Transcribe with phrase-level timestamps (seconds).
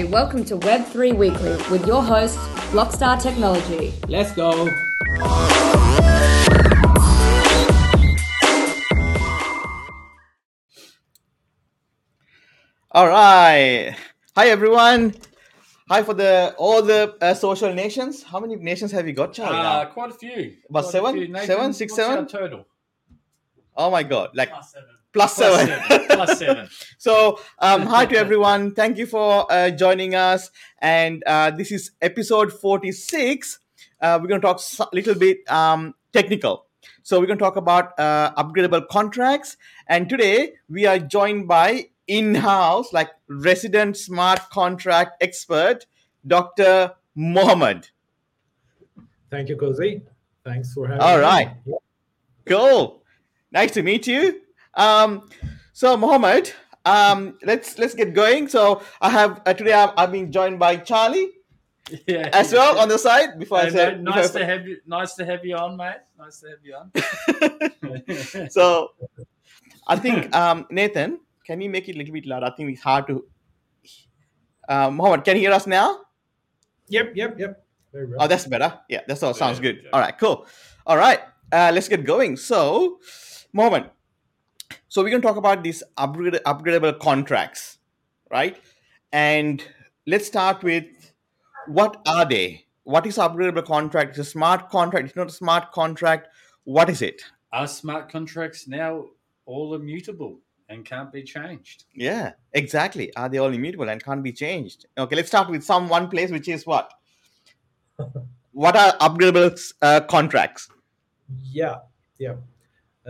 [0.00, 2.38] Hey, hey, welcome to Web3 Weekly with your host,
[2.72, 3.92] Blockstar Technology.
[4.08, 4.50] Let's go.
[12.92, 13.94] All right.
[14.34, 15.16] Hi, everyone.
[15.90, 18.22] Hi for the all the uh, social nations.
[18.22, 19.58] How many nations have you got, Charlie?
[19.58, 20.56] Uh, quite a few.
[20.70, 21.14] About Quite seven?
[21.14, 21.28] few.
[21.28, 21.72] Nathan, Seven?
[21.74, 22.66] Six, what's our total.
[23.76, 24.30] Oh my God!
[24.34, 24.88] Like Plus seven.
[25.12, 25.82] plus Plus seven.
[25.88, 26.06] seven.
[26.16, 26.68] Plus seven.
[26.98, 28.74] So, um, hi to everyone.
[28.74, 30.50] Thank you for uh, joining us.
[30.78, 33.58] And uh, this is episode 46.
[34.00, 36.66] Uh, we're going to talk a little bit um, technical.
[37.02, 39.56] So, we're going to talk about uh, upgradable contracts.
[39.86, 45.86] And today we are joined by in house, like resident smart contract expert,
[46.26, 46.92] Dr.
[47.14, 47.88] Mohammed.
[49.30, 50.02] Thank you, Kozi.
[50.44, 51.22] Thanks for having All me.
[51.22, 51.50] right.
[51.64, 51.76] Yeah.
[52.46, 52.99] Cool.
[53.52, 54.40] Nice to meet you.
[54.74, 55.28] Um,
[55.72, 56.52] so Mohammed,
[56.84, 58.48] um, let's let's get going.
[58.48, 61.30] So I have uh, today I'm, I've been joined by Charlie
[62.06, 62.30] Yeah.
[62.32, 63.38] as well on the side.
[63.38, 64.76] Before I say, nice before to have you.
[64.86, 66.02] Nice to have you on, mate.
[66.18, 66.90] Nice to have you on.
[66.94, 68.90] I- so
[69.88, 72.44] I think um, Nathan, can you make it a little bit loud?
[72.44, 73.24] I think it's hard to.
[74.68, 75.98] Uh, Mohammed, can you hear us now?
[76.88, 77.64] Yep, yep, yep.
[77.92, 78.06] Very.
[78.18, 78.78] Oh, that's better.
[78.88, 79.34] Yeah, that's all.
[79.34, 79.80] Sounds Yeah, good.
[79.84, 79.90] yeah.
[79.92, 80.46] All right, cool.
[80.86, 81.18] All right,
[81.50, 82.36] uh, let's get going.
[82.36, 83.00] So,
[83.52, 83.90] Mohammed,
[84.88, 87.78] so we're going to talk about these upgrade, upgradable contracts,
[88.30, 88.56] right?
[89.12, 89.64] And
[90.06, 90.86] let's start with
[91.66, 92.66] what are they?
[92.84, 94.10] What is upgradable contract?
[94.10, 95.06] It's a smart contract.
[95.06, 96.28] It's not a smart contract.
[96.64, 97.22] What is it?
[97.52, 99.06] Are smart contracts now
[99.46, 100.38] all immutable
[100.68, 101.84] and can't be changed?
[101.92, 103.12] Yeah, exactly.
[103.16, 104.86] Are they all immutable and can't be changed?
[104.96, 106.92] Okay, let's start with some one place, which is what?
[108.52, 110.68] what are upgradable uh, contracts?
[111.42, 111.76] yeah,
[112.18, 112.34] yeah.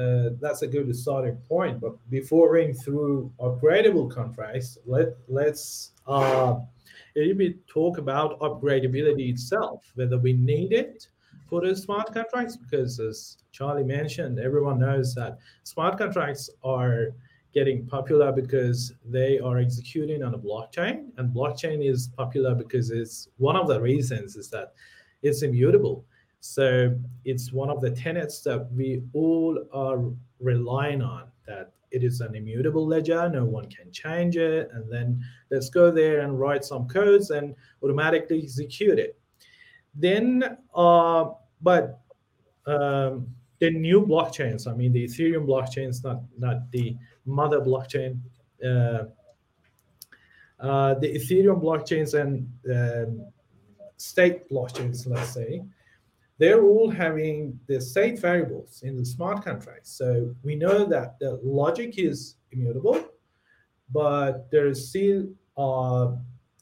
[0.00, 1.80] Uh, that's a good starting point.
[1.80, 6.56] But before going through upgradable contracts, let let's uh,
[7.16, 11.08] a little bit talk about upgradability itself, whether we need it
[11.48, 17.08] for the smart contracts, because as Charlie mentioned, everyone knows that smart contracts are
[17.52, 23.28] getting popular because they are executing on a blockchain, and blockchain is popular because it's
[23.38, 24.72] one of the reasons is that
[25.22, 26.04] it's immutable.
[26.40, 30.02] So it's one of the tenets that we all are
[30.40, 35.22] relying on that it is an immutable ledger, no one can change it, and then
[35.50, 39.18] let's go there and write some codes and automatically execute it.
[39.94, 41.30] Then, uh,
[41.60, 42.00] but
[42.66, 43.26] um,
[43.58, 46.96] the new blockchains, I mean the Ethereum blockchains, not not the
[47.26, 48.20] mother blockchain.
[48.64, 49.04] Uh,
[50.60, 53.26] uh, the Ethereum blockchains and um,
[53.96, 55.62] state blockchains, let's say,
[56.40, 59.90] they're all having the state variables in the smart contracts.
[59.90, 62.98] So we know that the logic is immutable,
[63.92, 65.28] but there is still
[65.58, 66.12] uh,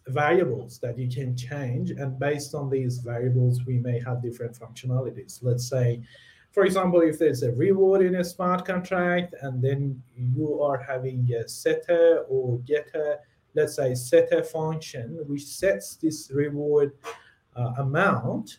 [0.08, 1.92] variables that you can change.
[1.92, 5.38] And based on these variables, we may have different functionalities.
[5.42, 6.02] Let's say,
[6.50, 11.30] for example, if there's a reward in a smart contract, and then you are having
[11.40, 13.18] a setter or getter,
[13.54, 16.90] let's say setter function, which sets this reward
[17.54, 18.58] uh, amount,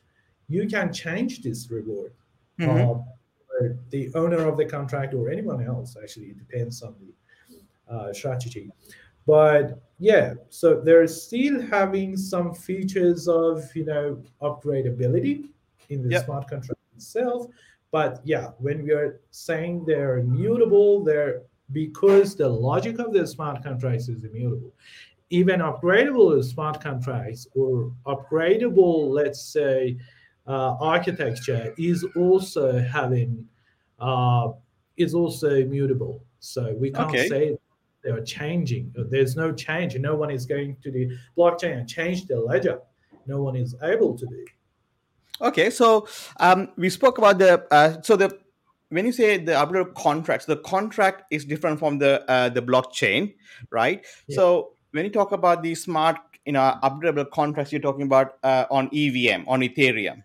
[0.50, 2.12] you can change this reward.
[2.60, 3.06] Mhm.
[3.62, 7.14] Uh, the owner of the contract or anyone else, actually, it depends on the
[7.94, 8.72] uh, strategy.
[9.26, 15.50] But yeah, so they're still having some features of you know upgradability
[15.90, 16.26] in the Yep.
[16.26, 17.48] smart contract itself.
[17.92, 21.42] But yeah, when we are saying they're immutable, they're
[21.72, 24.74] because the logic of the smart contracts is immutable.
[25.32, 29.98] Even upgradable smart contracts or upgradable, let's say,
[30.54, 33.48] architecture is also having
[34.00, 34.50] uh,
[34.98, 36.24] is also mutable.
[36.40, 37.28] So we can't Okay.
[37.28, 37.58] say
[38.04, 38.94] they are changing.
[39.10, 39.96] There's no change.
[39.98, 42.80] No one is going to the blockchain and change the ledger.
[43.26, 44.46] No one is able to do.
[45.42, 46.08] Okay, so
[46.40, 48.38] um, we spoke about the uh, so the
[48.90, 53.36] when you say the upgradable contracts, the contract is different from the uh, the blockchain,
[53.70, 54.06] right?
[54.28, 54.36] Yeah.
[54.36, 58.66] So when you talk about the smart, you know, upgradable contracts, you're talking about uh,
[58.72, 60.24] on EVM, on Ethereum,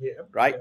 [0.00, 0.12] Yeah.
[0.32, 0.56] right?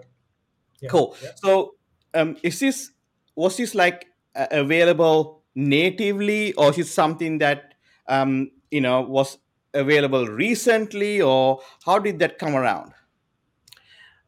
[0.82, 0.90] Yeah.
[0.90, 1.16] Cool.
[1.24, 1.30] Yeah.
[1.36, 1.76] So
[2.14, 2.92] um, is this
[3.36, 7.74] was this like uh, available natively, or is it something that
[8.08, 9.38] um, you know was
[9.74, 12.94] available recently, or how did that come around?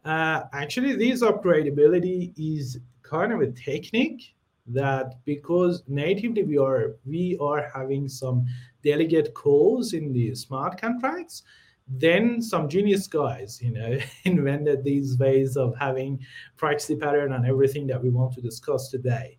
[0.04, 4.34] Uh, actually, this upgradability is kind of a technique
[4.68, 8.46] that because natively we are we are having some
[8.84, 11.44] delegate calls in the smart contracts
[11.88, 16.20] then some genius guys you know invented these ways of having
[16.58, 19.38] proxy pattern and everything that we want to discuss today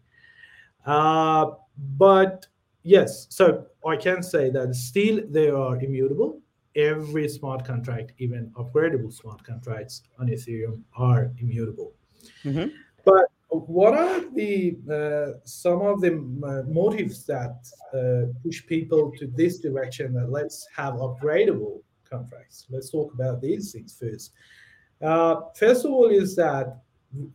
[0.87, 1.47] uh,
[1.97, 2.47] but
[2.83, 6.41] yes, so I can say that still they are immutable.
[6.75, 11.93] Every smart contract, even upgradable smart contracts on Ethereum, are immutable.
[12.45, 12.73] Mhm.
[13.05, 17.57] But what are the uh, some of the uh, motives that
[17.93, 20.15] uh, push people to this direction?
[20.15, 22.67] That let's have upgradable contracts.
[22.71, 24.33] Let's talk about these things first.
[25.01, 26.67] Uh, first of all, is that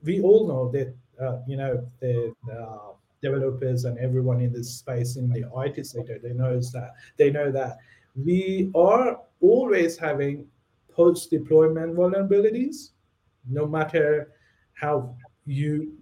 [0.03, 0.89] we all know that
[1.23, 6.19] uh, you know the uh, developers and everyone in this space in the IT sector
[6.21, 7.77] they knows that they know that
[8.15, 10.47] we are always having
[10.97, 12.91] post deployment vulnerabilities,
[13.47, 14.31] no matter
[14.73, 15.15] how
[15.45, 15.93] you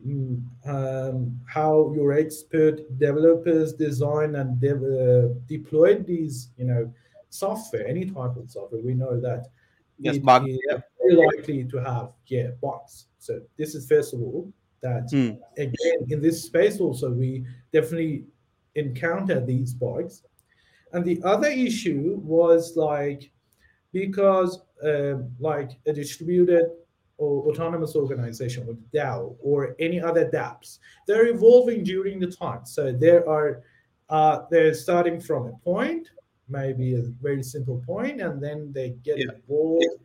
[0.66, 6.92] um, how your expert developers design and dev- uh, deploy these you know
[7.40, 9.48] software any type of software we know that
[9.98, 10.48] Yes, it bug.
[10.50, 10.60] is
[11.00, 14.52] very likely to have yeah bugs so this is first of all
[14.82, 15.32] that Hmm.
[15.58, 18.26] again in this space also we definitely
[18.76, 20.24] encounter these bugs
[20.94, 23.32] and the other issue was like
[23.94, 26.66] because um, like a distributed
[27.18, 32.66] or autonomous organization with DAO or any other dApps, they're evolving during the time.
[32.66, 33.64] So there are
[34.10, 36.10] uh, they're starting from a point,
[36.48, 39.26] maybe a very simple point, and then they get Yeah.
[39.28, 40.02] evolved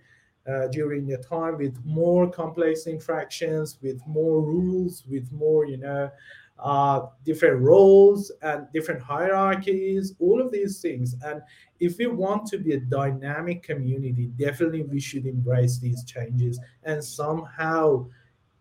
[0.47, 6.11] uh, during the time with more complex interactions, with more rules, with more you know
[6.59, 11.15] uh, different roles and different hierarchies, all of these things.
[11.23, 11.43] And
[11.79, 17.03] if we want to be a dynamic community, definitely we should embrace these changes and
[17.03, 18.09] somehow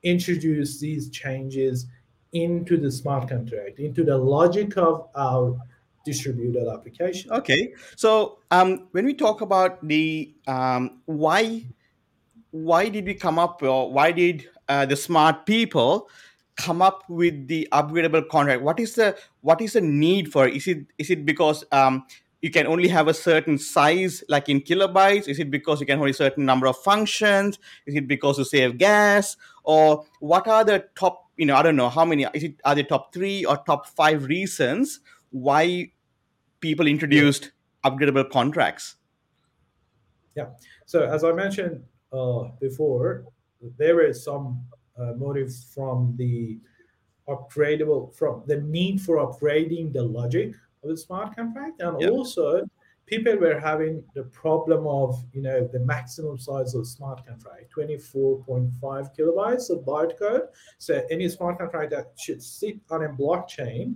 [0.04, 1.88] introduce these changes
[2.32, 5.60] into the smart contract, into the logic of our
[6.10, 7.32] distributed application.
[7.32, 11.66] Okay, so um, when we talk about the um, why,
[12.52, 16.10] why did we come up, or why did uh, the smart people
[16.60, 18.62] come up with the upgradable contract?
[18.62, 20.48] What is the what is the need for?
[20.48, 20.56] it?
[20.56, 22.06] Is it is it because um,
[22.42, 25.28] you can only have a certain size, like in kilobytes?
[25.28, 27.60] Is it because you can only certain number of functions?
[27.86, 29.38] Is it because you save gas?
[29.64, 31.26] Or what are the top?
[31.38, 32.26] You know, I don't know how many.
[32.34, 35.00] Is it are the top three or top five reasons
[35.32, 35.92] why
[36.62, 37.52] people introduced
[37.86, 38.96] upgradable contracts.
[40.36, 40.48] Yeah.
[40.86, 43.26] So as I mentioned uh, before,
[43.78, 44.62] there is some
[44.98, 46.58] uh, motives from the
[47.28, 52.12] upgradable from the need for upgrading the logic of the smart contract, and Yep.
[52.12, 52.68] also
[53.10, 58.70] people were having the problem of you know the maximum size of smart contract 24.5
[59.18, 60.48] kilobytes of bytecode
[60.78, 63.96] so any smart contract that should sit on a blockchain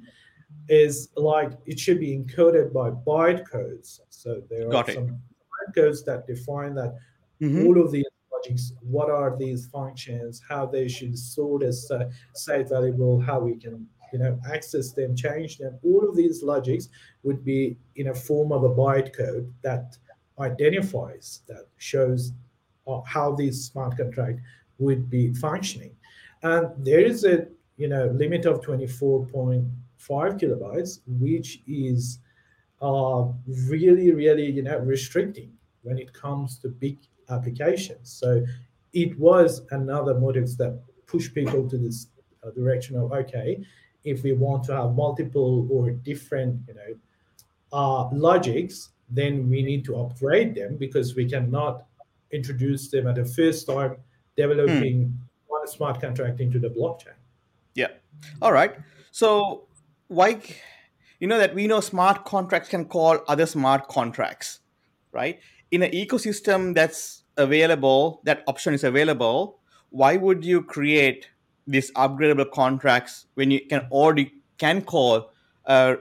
[0.70, 4.96] is like it should be encoded by bytecodes so there Got are it.
[4.96, 5.20] some
[5.68, 6.96] bytecodes that define that
[7.42, 7.66] Mhm.
[7.66, 12.70] all of these logics what are these functions how they should sort as uh, state
[12.70, 16.88] variable how we can you know access them change them all of these logics
[17.24, 19.98] would be in a form of a bytecode that
[20.40, 22.32] identifies that shows
[22.88, 24.40] uh, how this smart contract
[24.80, 25.96] would be functioning
[26.44, 28.62] and there is a you know limit of
[30.10, 32.20] 24.5 kilobytes which is
[32.82, 33.26] uh,
[33.70, 35.52] really really you know restricting
[35.84, 36.98] when it comes to big
[37.30, 38.44] applications so
[38.94, 42.08] it was another motive that pushed people to this
[42.44, 43.64] uh, direction of okay
[44.04, 46.96] if we want to have multiple or different you know
[47.72, 51.86] uh, logics then we need to upgrade them because we cannot
[52.32, 53.96] introduce them at the first time
[54.36, 55.18] developing
[55.48, 57.18] one smart contract into the blockchain
[57.76, 57.88] Yeah.
[58.42, 58.76] All right.
[59.12, 59.68] So
[60.08, 60.42] why
[61.20, 64.60] you know that we know smart contracts can call other smart contracts,
[65.12, 65.40] right?
[65.72, 71.30] In an ecosystem that's available, that option is available, why would you create
[71.66, 75.32] these upgradable contracts when you can already can call
[75.66, 75.96] uh,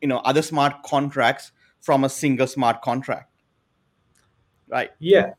[0.00, 3.30] you know other smart contracts from a single smart contract?
[4.68, 4.90] Right.
[4.98, 5.34] Yeah.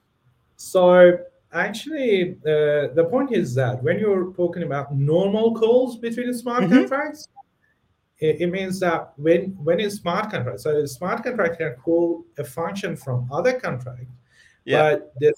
[0.57, 1.17] So
[1.51, 6.69] actually, uh, the point is that when you're talking about normal calls between smart Mhm.
[6.69, 7.27] contracts,
[8.23, 12.25] it, it means that when when a smart contract, so a smart contract can call
[12.37, 14.07] a function from other contract,
[14.65, 14.81] Yeah.
[14.83, 15.33] but the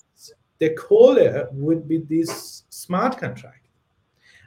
[0.60, 3.66] the caller would be this smart contract,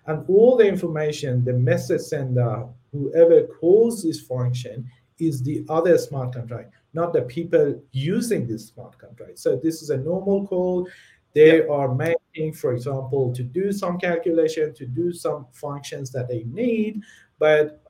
[0.07, 4.77] and all the information, the message sender, whoever calls this function,
[5.19, 9.39] is the other smart contract, not the people using this smart contract.
[9.39, 10.89] So this is a normal call.
[11.35, 16.45] They are making, for example, to do some calculation, to do some functions that they
[16.45, 17.03] need,
[17.39, 17.83] but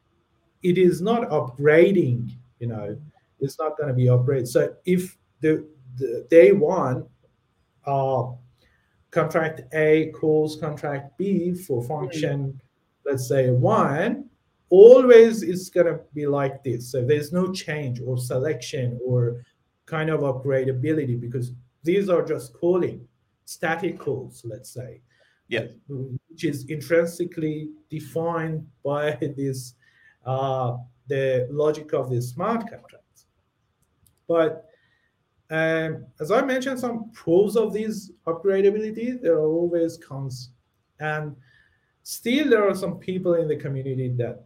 [0.63, 2.33] it is not upgrading.
[2.59, 2.99] You know,
[3.41, 4.49] it's not going to be upgraded.
[4.49, 7.07] So if the, the day one,
[7.87, 8.33] uh,
[9.11, 12.61] contract A calls contract B for function,
[13.07, 14.29] let's say one,
[14.71, 16.91] always it's going to be like this.
[16.91, 19.43] So there's no change or selection or
[19.87, 23.07] kind of upgradability because these are just calling
[23.45, 25.01] static calls, let's say.
[25.49, 25.69] Yeah.
[25.89, 29.75] Which is intrinsically defined by this
[30.29, 30.77] uh,
[31.09, 33.27] the logic of the smart contracts.
[34.29, 34.51] But
[35.51, 40.51] um, as I mentioned, some pros of these upgradability, there are always cons.
[41.01, 41.35] And
[42.03, 44.45] still there are some people in the community that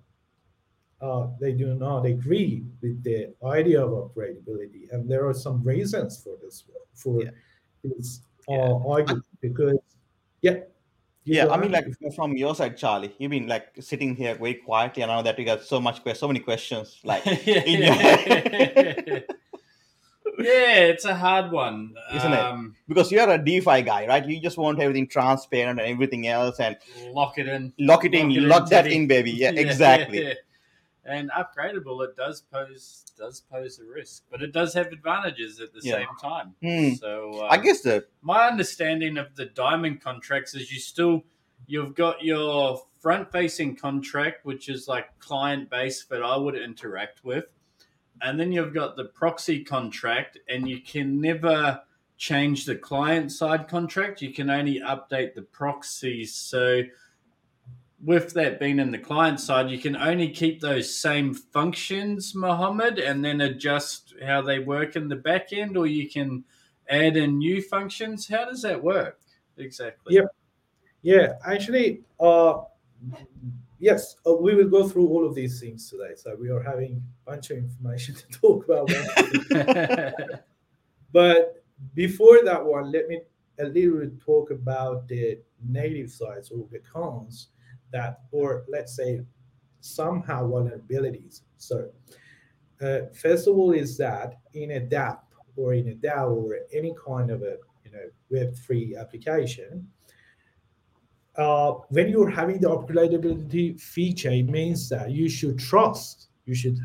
[1.00, 6.22] uh, they do not agree with the idea of upgradability, and there are some reasons
[6.22, 7.30] for this for Yeah.
[7.82, 8.94] this uh, Yeah.
[8.96, 9.78] argument because
[10.42, 10.58] yeah
[11.24, 11.86] yeah i mean like
[12.16, 15.44] from your side charlie you've been like sitting here very quietly and now that you
[15.44, 19.22] got so much so many questions like in your-
[20.38, 22.38] yeah, it's a hard one, Isn't it?
[22.38, 24.26] Um, because you're a defi guy right?
[24.26, 26.76] You just want everything transparent and everything else and
[27.12, 27.72] Lock it in.
[27.78, 29.32] lock it in Lock in, that in baby.
[29.32, 30.24] Yeah exactly.
[30.24, 30.34] yeah.
[31.04, 35.72] And upgradable, it does pose does pose a risk, but it does have advantages at
[35.72, 35.94] the Yeah.
[35.96, 36.54] same time.
[36.62, 36.94] Hmm.
[36.94, 41.24] So uh, i guess the my understanding of the diamond contracts is you still
[41.66, 47.24] you've got your front facing contract which is like client based that i would interact
[47.24, 47.46] with
[48.20, 51.80] and then you've got the proxy contract and you can never
[52.16, 56.82] change the client side contract you can only update the proxies so
[58.04, 62.98] with that being in the client side you can only keep those same functions mohammed
[62.98, 66.42] and then adjust how they work in the back end or you can
[66.88, 69.20] add in new functions how does that work
[69.56, 70.26] exactly Yep.
[71.02, 72.60] Yeah, actually, uh,
[73.80, 76.14] yes, uh, we will go through all of these things today.
[76.14, 78.88] So we are having a bunch of information to talk about.
[81.12, 83.20] but before that one, let me
[83.58, 87.48] a little bit talk about the negative sides or the cons
[87.92, 89.20] that, or let's say,
[89.80, 91.42] somehow vulnerabilities.
[91.58, 91.90] So,
[92.80, 95.20] uh, first of all, is that in a DApp
[95.56, 99.86] or in a DAO or any kind of a you know Web three application,
[101.36, 106.28] uh, when you're having the upgradability feature, it means that you should trust.
[106.44, 106.78] You should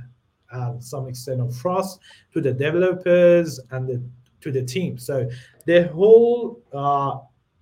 [0.52, 2.00] have some extent of trust
[2.34, 4.02] to the developers and the,
[4.42, 4.98] to the team.
[4.98, 5.30] So
[5.66, 7.18] the whole uh,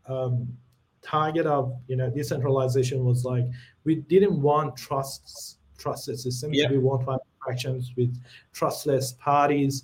[0.07, 0.47] um,
[1.05, 3.45] target of you know decentralization was like
[3.83, 6.57] we didn't want trusts trusted systems.
[6.57, 6.71] Yeah.
[6.71, 8.17] We want interactions with
[8.53, 9.83] trustless parties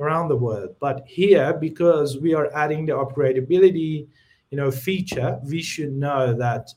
[0.00, 0.74] around the world.
[0.80, 4.08] But here, because we are adding the upgradability
[4.50, 6.70] you know feature we should know that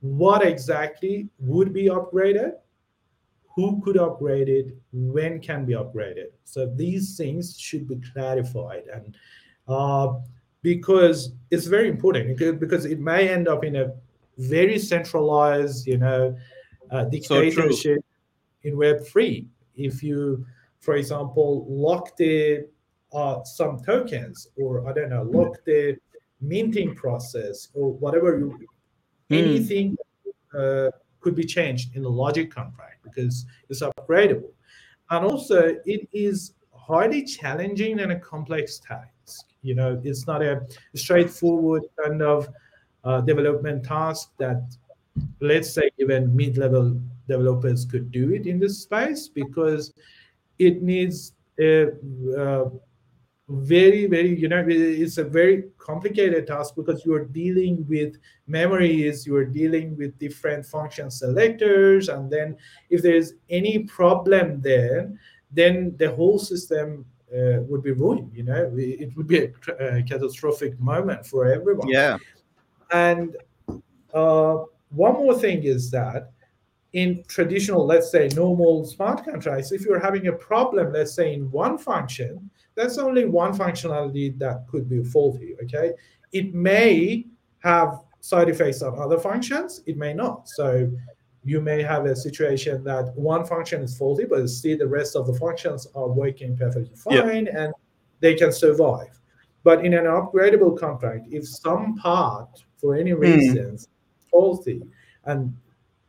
[0.00, 2.52] what exactly would be upgraded
[3.54, 9.16] who could upgrade it when can be upgraded so these things should be clarified and
[9.66, 10.14] uh,
[10.62, 13.92] because it's very important because- because it may end up in a
[14.38, 16.36] very centralized you know
[16.90, 18.00] uh, dictatorship
[18.62, 19.46] in web 3
[19.76, 20.44] if you
[20.80, 22.66] for example lock the
[23.12, 25.96] uh, some tokens or i don't know lock the
[26.40, 28.48] minting process or whatever you
[29.30, 29.34] Hmm.
[29.34, 29.96] anything
[30.56, 30.88] uh,
[31.20, 34.52] could be changed in the logic contract because it's upgradable.
[35.10, 39.12] And also it is highly challenging and a complex task
[39.62, 42.48] you know it's not a straightforward kind of
[43.04, 44.62] uh, development task that
[45.40, 49.92] let's say even mid-level developers could do it in this space because
[50.58, 51.88] it needs a
[52.36, 52.68] uh,
[53.48, 59.46] very very you know it's a very complicated task because you're dealing with memories you're
[59.46, 62.54] dealing with different function selectors and then
[62.90, 65.10] if there's any problem there
[65.50, 70.02] then the whole system uh, would be ruined you know it would be a, a
[70.02, 72.16] catastrophic moment for everyone yeah
[72.92, 73.36] and
[74.14, 74.56] uh,
[74.90, 76.30] one more thing is that
[76.94, 81.50] in traditional, let's say, normal smart contracts, if you're having a problem, let's say in
[81.50, 85.54] one function, that's only one functionality that could be faulty.
[85.62, 85.92] Okay,
[86.32, 87.26] it may
[87.58, 89.82] have side effects on other functions.
[89.86, 90.48] It may not.
[90.48, 90.90] So
[91.44, 95.26] you may have a situation that one function is faulty, but still the rest of
[95.26, 97.22] the functions are working perfectly Yeah.
[97.22, 97.72] fine and
[98.20, 99.20] they can survive.
[99.62, 103.20] But in an upgradable contract, if some part for any hmm.
[103.20, 103.88] reasons
[104.30, 104.82] faulty
[105.24, 105.56] and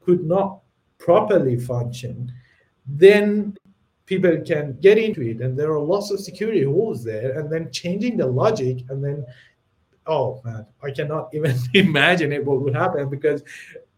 [0.01, 0.62] could not
[0.98, 2.31] properly function,
[2.86, 3.57] then
[4.09, 7.71] people can get into it and there are lots of security holes there and then
[7.71, 9.24] changing the logic and then
[10.07, 13.43] oh man i cannot even imagine it what would happen because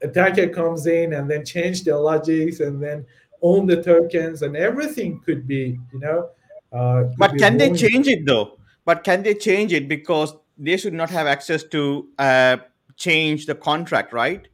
[0.04, 3.06] attacker comes in and then change the logics and then
[3.42, 6.30] own the tokens and everything could be you know
[6.74, 10.94] uh, but can they change it though but can they change it because they should
[10.94, 12.58] not have access to uh,
[12.96, 14.48] change the contract right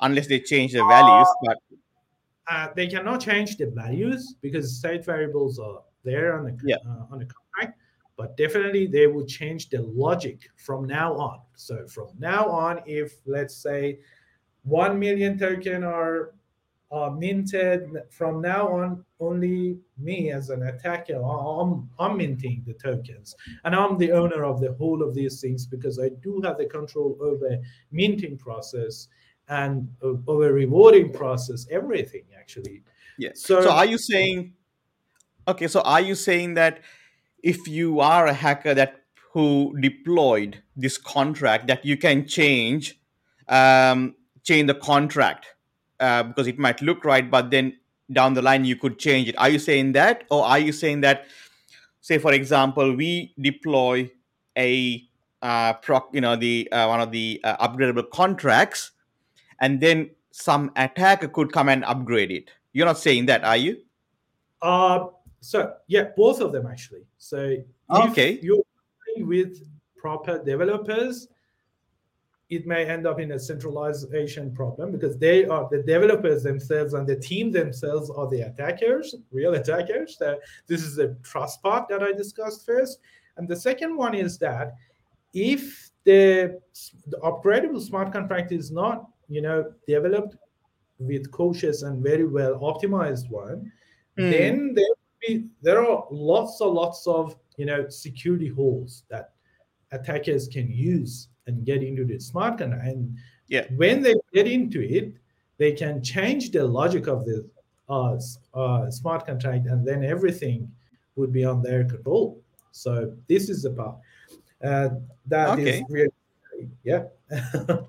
[0.00, 1.58] unless they change the values but
[2.50, 6.76] uh, they cannot change the values because state variables are there on the Yeah.
[6.86, 7.78] uh, on the contract.
[8.16, 11.40] But definitely, they will change the logic from now on.
[11.54, 14.00] So from now on, if let's say
[14.64, 16.32] one million token are
[16.92, 23.34] uh, minted from now on, only me as an attacker, I'm, I'm minting the tokens,
[23.64, 26.66] and I'm the owner of the whole of these things because I do have the
[26.66, 27.58] control over
[27.90, 29.08] minting process
[29.48, 32.82] and uh, over rewarding process, everything actually.
[33.18, 33.30] Yeah.
[33.34, 34.54] So, So are you saying
[35.48, 36.80] okay, so are you saying that
[37.42, 39.00] if you are a hacker that
[39.32, 43.00] who deployed this contract that you can change
[43.48, 45.46] um change the contract
[46.00, 47.76] uh, because it might look right but then
[48.12, 51.00] down the line you could change it are you saying that or are you saying
[51.00, 51.26] that
[52.00, 54.10] say for example we deploy
[54.58, 55.02] a
[55.42, 58.90] uh, proc you know the uh, one of the uh, upgradable contracts
[59.60, 63.76] and then some attacker could come and upgrade it you're not saying that are you
[64.62, 65.06] Uh,
[65.42, 67.04] so yeah, both of them actually.
[67.18, 68.38] So if Okay.
[68.40, 68.62] you're
[69.18, 69.58] with
[69.96, 71.28] proper developers,
[72.56, 77.06] it may end up in a centralization problem because they are the developers themselves and
[77.06, 80.18] the team themselves are the attackers, real attackers.
[80.18, 82.98] So this is the trust part that I discussed first.
[83.36, 84.74] And the second one is that
[85.32, 86.60] if the,
[87.06, 90.36] the upgradable smart contract is not, you know, developed
[90.98, 93.72] with cautious and very well optimized one,
[94.18, 94.30] Hmm.
[94.30, 99.32] then there be there are lots and lots of you know security holes that
[99.92, 102.86] attackers can use and get into the smart contract.
[102.86, 103.66] And Yeah.
[103.76, 105.14] when they get into it,
[105.58, 107.48] they can change the logic of the
[107.88, 108.18] uh,
[108.54, 110.70] uh, smart contract, and then everything
[111.16, 112.40] would be on their control.
[112.70, 113.96] So this is the part
[114.64, 114.88] uh,
[115.26, 115.84] that is Okay.
[115.88, 116.12] really
[116.84, 117.04] yeah.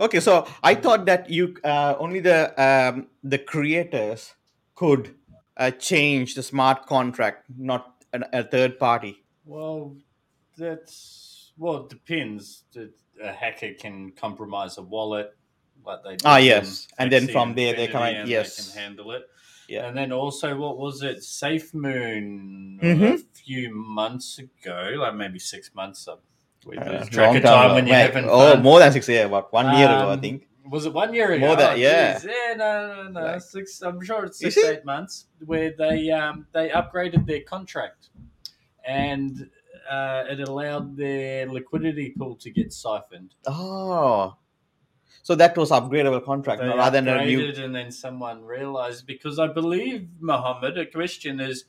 [0.00, 4.34] Okay, so I thought that you uh, only the um, the creators
[4.74, 5.14] could
[5.58, 9.22] uh, change the smart contract, not an, a third party.
[9.44, 9.96] Well,
[10.56, 11.29] that's
[11.60, 12.64] well, it depends.
[13.22, 15.28] A hacker can compromise a wallet,
[15.84, 16.16] like they.
[16.24, 16.88] Ah, yes.
[16.98, 18.56] And then from there they come Infinity, and- yes.
[18.56, 19.22] they can handle it.
[19.68, 19.86] Yeah.
[19.86, 21.18] And then also, what was it?
[21.18, 23.14] SafeMoon Mhm.
[23.14, 26.08] a few months ago, like maybe six months.
[26.08, 26.24] Up.
[26.66, 27.74] We lose track of time ago.
[27.74, 28.62] when you're having oh, fun.
[28.62, 30.46] more than six years, about one year ago, I Um, think.
[30.68, 31.46] Was it one year ago?
[31.46, 32.14] More than- Oh, yeah.
[32.18, 32.24] geez.
[32.26, 33.20] Yeah, no, no, no.
[33.32, 33.80] Like- six.
[33.82, 38.10] I'm sure it's six, eight months where they um they upgraded their contract,
[38.84, 39.50] and
[39.90, 43.34] uh, it allowed their liquidity pool to get siphoned.
[43.46, 44.36] Oh,
[45.22, 47.46] so that was upgradable contract They rather than a new.
[47.64, 50.78] and then someone realized because I believe Mohammed.
[50.78, 51.64] A question is,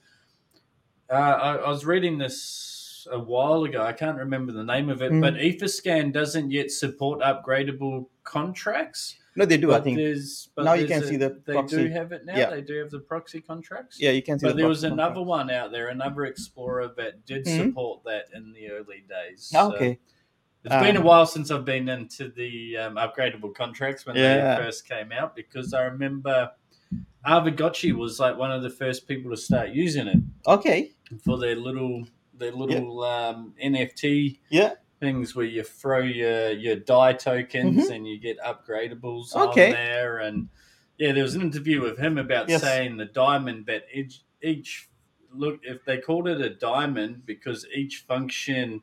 [1.09, 3.81] uh, I, I was reading this a while ago.
[3.81, 5.21] I can't remember the name of it, Mm.
[5.21, 9.15] but Etherscan doesn't yet support upgradable contracts.
[9.35, 9.71] No, they do.
[9.73, 9.97] I think.
[9.97, 11.77] there's, but now you can see the They proxy.
[11.77, 12.37] do have it now.
[12.37, 12.49] Yeah.
[12.49, 13.97] They do have the proxy contracts.
[13.99, 14.45] Yeah, you can see.
[14.45, 15.27] But the there was another contract.
[15.27, 17.57] one out there, another explorer that did Mhm.
[17.67, 19.51] support that in the early days.
[19.55, 19.99] Ah, So Okay.
[20.65, 24.55] it's been a Um, while since I've been into the um, upgradable contracts when Yeah.
[24.57, 26.51] they first came out because I remember
[27.25, 30.17] Aavegotchi was like one of the first people to start using it
[30.47, 30.91] Okay.
[31.23, 34.73] for their little their little um, NFT Yeah.
[35.01, 39.49] Things where you throw your your DAI tokens and you get upgradables Mm-hmm.
[39.49, 39.67] Okay.
[39.67, 40.47] on there and
[40.97, 42.61] yeah there was an interview with him about Yes.
[42.61, 44.89] saying the diamond that each each
[45.33, 48.81] look if they called it a diamond because each function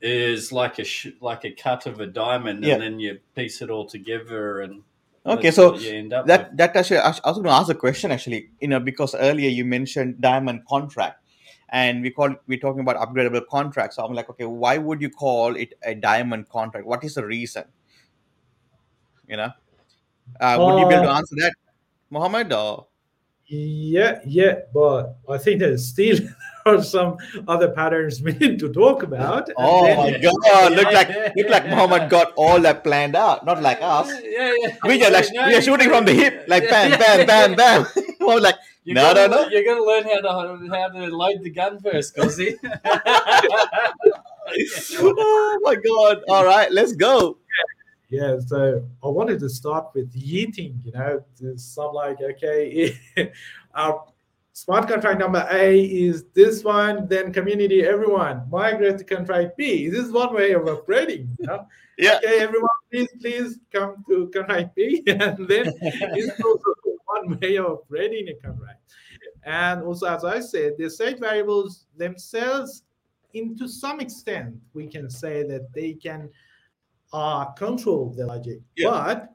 [0.00, 2.74] is like a sh- like a cut of a diamond Yeah.
[2.74, 4.82] and then you piece it all together and
[5.24, 6.58] Okay, so you end up that with.
[6.58, 9.64] that actually I was going to ask a question actually you know because earlier you
[9.64, 11.21] mentioned diamond contract
[11.72, 13.96] and we call we're talking about upgradable contracts.
[13.96, 16.86] So i'm like okay why would you call it a diamond contract?
[16.86, 17.64] What is the reason?
[19.26, 19.50] You know?
[20.40, 21.54] Uh, would you be able to Uh, answer that
[22.10, 22.86] mohammed or?
[23.46, 26.16] Yeah, yeah, but I think there's still
[26.66, 27.16] are some
[27.48, 29.50] other patterns we need to talk about.
[29.58, 33.60] oh then- my god look like look like mohammed got all that planned out not
[33.62, 34.08] like us.
[34.22, 34.76] Yeah, yeah.
[34.84, 37.86] we just like No, we are shooting from the hip like bam bam bam bam.
[38.20, 39.48] Was like You No, gotta, no, no.
[39.48, 42.56] You're gonna learn how to how to load the gun first, Gozzy.
[44.98, 47.38] Oh, my god all right let's go
[48.10, 52.98] Yeah, so I wanted to start with yeeting, you know, to some like, okay,
[53.74, 54.00] our um,
[54.52, 59.88] smart contract number A is this one, then community, everyone, migrate to contract B.
[59.88, 61.66] This is one way of upgrading, you know?
[61.96, 62.18] Yeah.
[62.18, 65.02] Okay, everyone, please, please come to contract B.
[65.06, 66.74] And then it's also
[67.24, 68.80] one way of upgrading a contract.
[69.44, 72.84] And also, as I said, the state variables themselves,
[73.34, 76.30] into some extent, we can say that they can
[77.12, 78.60] uh, control the logic.
[78.76, 78.90] Yeah.
[78.90, 79.28] But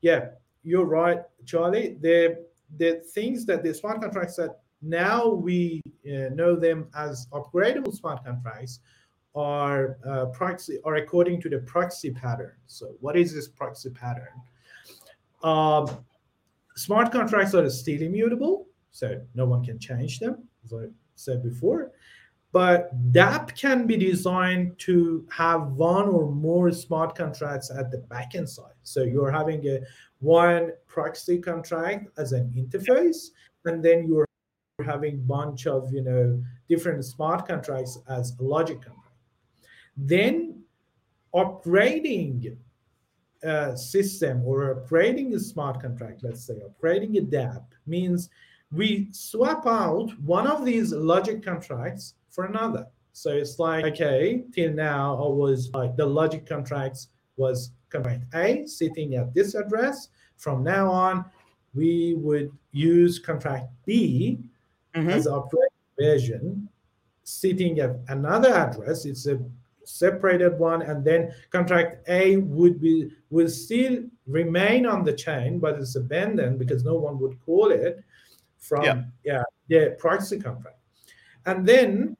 [0.00, 0.26] yeah,
[0.62, 1.96] you're right, Charlie.
[2.00, 2.44] The
[2.76, 8.24] the things that the smart contracts that now we uh, know them as upgradable smart
[8.24, 8.80] contracts
[9.34, 12.52] are uh, proxy are according to the proxy pattern.
[12.66, 14.28] So what is this proxy pattern?
[15.42, 16.04] Um,
[16.76, 21.92] smart contracts are still immutable, so no one can change them, as I said before.
[22.52, 28.48] But DApp can be designed to have one or more smart contracts at the backend
[28.48, 28.78] side.
[28.84, 29.80] So you're having a
[30.20, 33.30] one proxy contract as an interface,
[33.64, 34.26] and then you're
[34.84, 39.18] having bunch of you know different smart contracts as a logic contract.
[39.96, 40.62] Then
[41.34, 42.56] upgrading
[43.44, 48.30] a system or upgrading a smart contract, let's say upgrading a DApp means
[48.72, 52.86] we swap out one of these logic contracts for another.
[53.12, 58.66] So it's like, okay, till now I was like the logic contracts was contract A
[58.66, 60.08] sitting at this address.
[60.36, 61.24] From now on,
[61.74, 64.40] we would use contract B
[64.94, 65.10] Mhm.
[65.10, 66.68] as upgrade version
[67.22, 69.04] sitting at another address.
[69.06, 69.38] It's a
[69.84, 75.78] separated one, and then contract A would be will still remain on the chain, but
[75.78, 78.02] it's abandoned because no one would call it
[78.58, 79.02] from Yeah.
[79.24, 80.78] yeah the proxy contract.
[81.46, 82.16] And then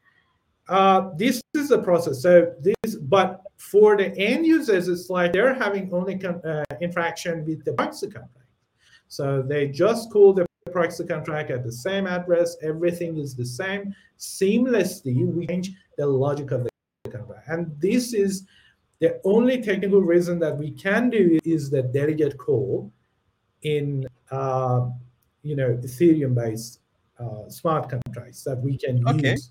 [0.68, 2.22] uh, this is the process.
[2.22, 7.44] So this, but for the end users, it's like they're having only con- uh, interaction
[7.44, 8.48] with the proxy contract.
[9.08, 12.56] So they just call the proxy contract at the same address.
[12.62, 13.94] Everything is the same.
[14.18, 16.70] Seamlessly, we change the logic of the
[17.46, 18.46] And this is
[19.00, 22.92] the only technical reason that we can do is the delegate call
[23.62, 24.88] in uh,
[25.42, 26.80] you know Ethereum-based
[27.18, 29.32] uh, smart contracts that we can Okay.
[29.32, 29.50] use.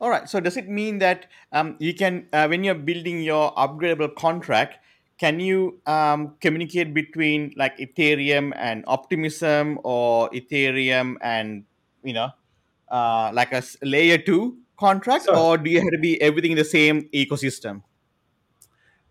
[0.00, 0.28] All right.
[0.28, 4.78] So does it mean that um, you can, uh, when you're building your upgradable contract,
[5.16, 11.64] can you um, communicate between like Ethereum and Optimism or Ethereum and
[12.02, 12.28] you know,
[12.90, 16.58] uh, like a layer two contract, So- or do you have to be everything in
[16.58, 17.82] the same ecosystem?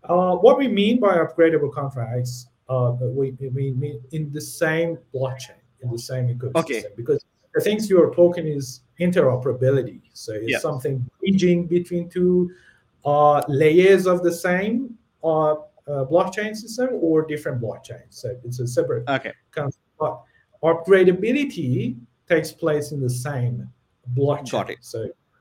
[0.04, 5.58] Uh, what we mean by upgradable contracts, uh, we, we mean in the same blockchain,
[5.80, 6.56] in the same ecosystem.
[6.56, 6.84] Okay.
[6.96, 7.24] Because
[7.54, 10.02] the things you are talking is interoperability.
[10.12, 10.58] So it's Yeah.
[10.58, 12.50] something bridging between two
[13.04, 15.56] uh, layers of the same uh, uh,
[16.06, 18.10] blockchain system or different blockchains.
[18.10, 19.32] So it's a separate Okay.
[19.52, 19.82] concept.
[19.98, 20.20] But
[20.62, 21.96] upgradability
[22.28, 23.68] takes place in the same
[24.14, 24.50] blockchain.
[24.50, 24.70] Got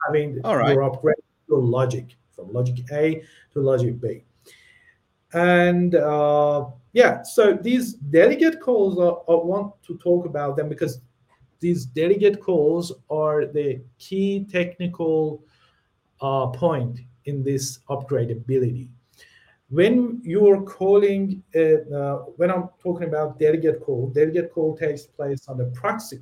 [0.10, 0.12] it.
[0.12, 0.74] mean, having All right.
[0.74, 1.16] your upgrade
[1.48, 4.24] your logic from logic A to logic B.
[5.34, 11.02] And uh, yeah, so these delegate calls, are, I want to talk about them because
[11.60, 15.44] these delegate calls are the key technical
[16.22, 18.90] uh, point in this upgradability.
[19.70, 25.48] When you're calling, it, uh, when I'm talking about delegate call, delegate call takes place
[25.48, 26.20] on the proxy.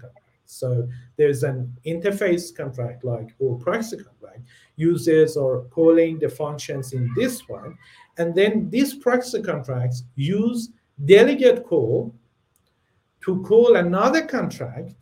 [0.53, 0.87] So
[1.17, 4.41] there's an interface contract like or proxy contract.
[4.75, 7.77] Users are calling the functions in this one,
[8.17, 10.69] and then these proxy contracts use
[11.05, 12.13] delegate call
[13.21, 14.93] to call another contract,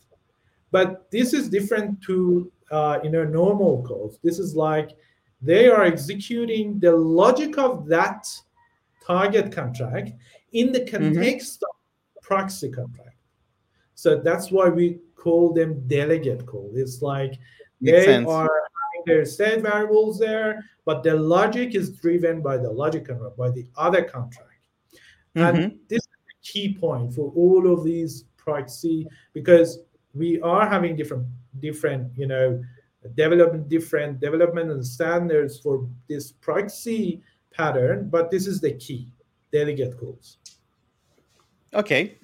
[0.72, 4.18] but this is different to uh, you know normal calls.
[4.24, 4.92] This is like
[5.42, 8.28] they are executing the logic of that
[9.06, 10.12] target contract
[10.54, 13.11] in the context of proxy contract.
[14.02, 16.72] So that's why we call them delegate call.
[16.74, 17.38] It's like
[17.82, 18.28] Makes they sense.
[18.28, 23.38] are having their state variables there, but the logic is driven by the logic contract,
[23.38, 24.66] by the other contract.
[25.36, 25.48] Mhm.
[25.48, 29.84] And this is the key point for all of these proxy because
[30.16, 31.28] we are having different
[31.60, 32.60] different you know
[33.16, 39.14] development different development and standards for this proxy pattern but this is the key
[39.52, 40.38] delegate calls
[41.74, 42.18] Okay,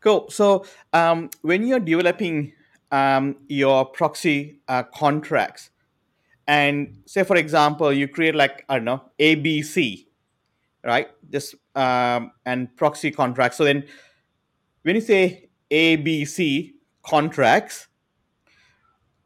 [0.00, 0.30] cool.
[0.30, 2.52] So um, when you're developing
[2.90, 5.70] um, your proxy uh, contracts,
[6.46, 10.06] and say for example, you create like I don't know ABC,
[10.84, 11.08] right?
[11.30, 13.58] Just um, and proxy contracts.
[13.58, 13.84] So then,
[14.82, 17.88] when you say ABC contracts,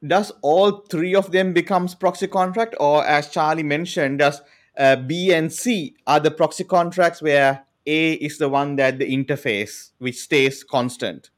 [0.07, 4.41] does all three of them becomes proxy contract, or as Charlie mentioned, does
[4.79, 9.07] uh, B and C are the proxy contracts where A is the one that the
[9.11, 11.31] interface which stays constant.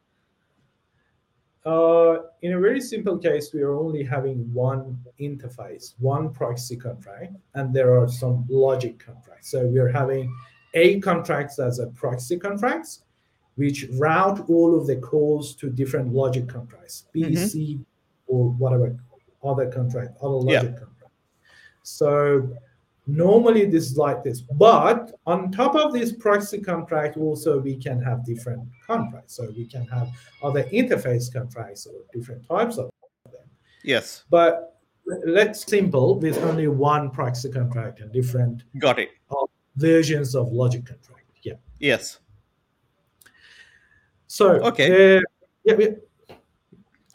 [1.65, 7.33] uh, in a very simple case we are only having one interface one proxy contract
[7.55, 10.25] and there are some logic contracts so we are having
[10.75, 13.05] a contracts as a proxy contracts
[13.55, 17.39] which route all of the calls to different logic contracts b Mhm.
[17.49, 17.79] c
[18.27, 18.97] or whatever
[19.45, 20.63] other contract other Yeah.
[20.63, 21.15] logic contract
[21.85, 22.11] so
[23.07, 28.01] normally this is like this but on top of this proxy contract also we can
[28.01, 30.09] have different contracts so we can have
[30.43, 32.91] other interface contracts or different types of
[33.25, 33.43] them
[33.83, 34.23] Yes.
[34.31, 34.79] but
[35.27, 39.09] let's simple with only one proxy contract and different Got it.
[39.77, 42.21] versions of logic contract yeah Yes.
[44.29, 45.17] so Okay.
[45.19, 45.21] uh,
[45.65, 45.87] yeah, yeah.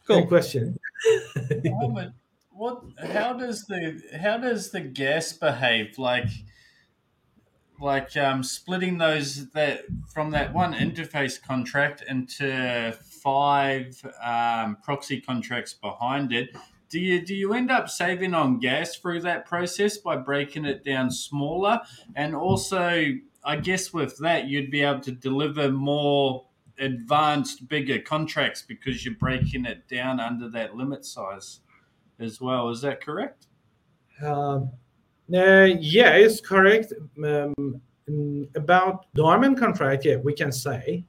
[0.05, 0.17] Cool.
[0.17, 0.77] Any question
[1.65, 2.13] Mohammed,
[2.57, 2.83] what?
[3.11, 5.97] How does the how does the gas behave?
[5.97, 6.29] Like,
[7.79, 15.73] like um, splitting those that from that one interface contract into five um, proxy contracts
[15.73, 16.49] behind it.
[16.89, 20.83] Do you do you end up saving on gas through that process by breaking it
[20.83, 21.81] down smaller?
[22.15, 23.05] And also,
[23.43, 26.45] I guess with that, you'd be able to deliver more
[26.79, 31.59] advanced, bigger contracts because you're breaking it down under that limit size
[32.19, 32.69] as well.
[32.69, 33.47] Is that correct?
[34.21, 34.71] Um,
[35.33, 36.93] uh, yeah, it's correct.
[37.23, 37.81] Um,
[38.55, 41.05] about diamond contract, yeah, we can say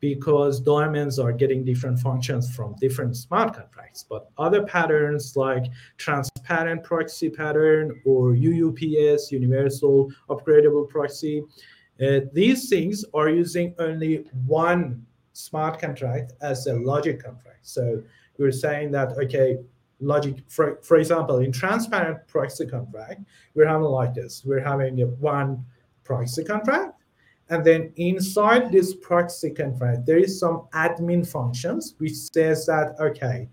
[0.00, 4.04] because diamonds are getting different functions from different smart contracts.
[4.08, 5.66] But other patterns like
[5.98, 11.44] transparent proxy pattern or UUPS, universal upgradable proxy,
[12.02, 17.66] uh, these things are using only one smart contract as a logic contract.
[17.66, 18.02] So
[18.38, 19.58] you're saying that, okay,
[20.00, 23.22] logic, for, for example, in transparent proxy contract,
[23.54, 24.42] we're having like this.
[24.44, 25.64] We're having a one
[26.04, 27.02] proxy contract.
[27.48, 33.48] And then inside this proxy contract, there is some admin functions which says that, okay,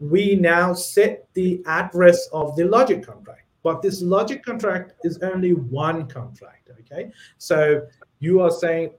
[0.00, 3.42] we now set the address of the logic contract.
[3.62, 7.10] But this logic contract is only one contract, okay?
[7.36, 7.86] So
[8.20, 8.92] you are saying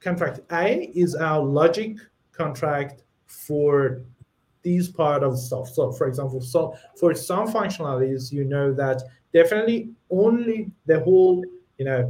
[0.00, 1.98] contract A is our logic
[2.32, 4.02] contract for
[4.68, 5.66] these part of stuff.
[5.76, 6.60] So for example, so
[7.00, 8.98] for some functionalities, you know that
[9.32, 11.42] definitely only the whole,
[11.78, 12.02] you know,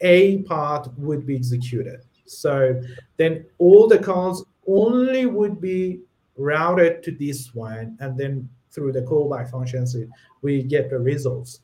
[0.00, 2.00] A part would be executed.
[2.24, 2.80] So
[3.18, 6.00] then all the calls only would be
[6.36, 9.96] routed to this one, and then through the callback functions,
[10.40, 11.60] we get the results.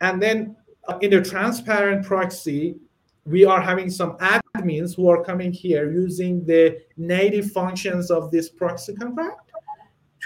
[0.00, 0.56] And then
[0.88, 2.76] uh, in the transparent proxy,
[3.24, 4.16] we are having some
[4.62, 9.52] admins who are coming here using the native functions of this proxy contract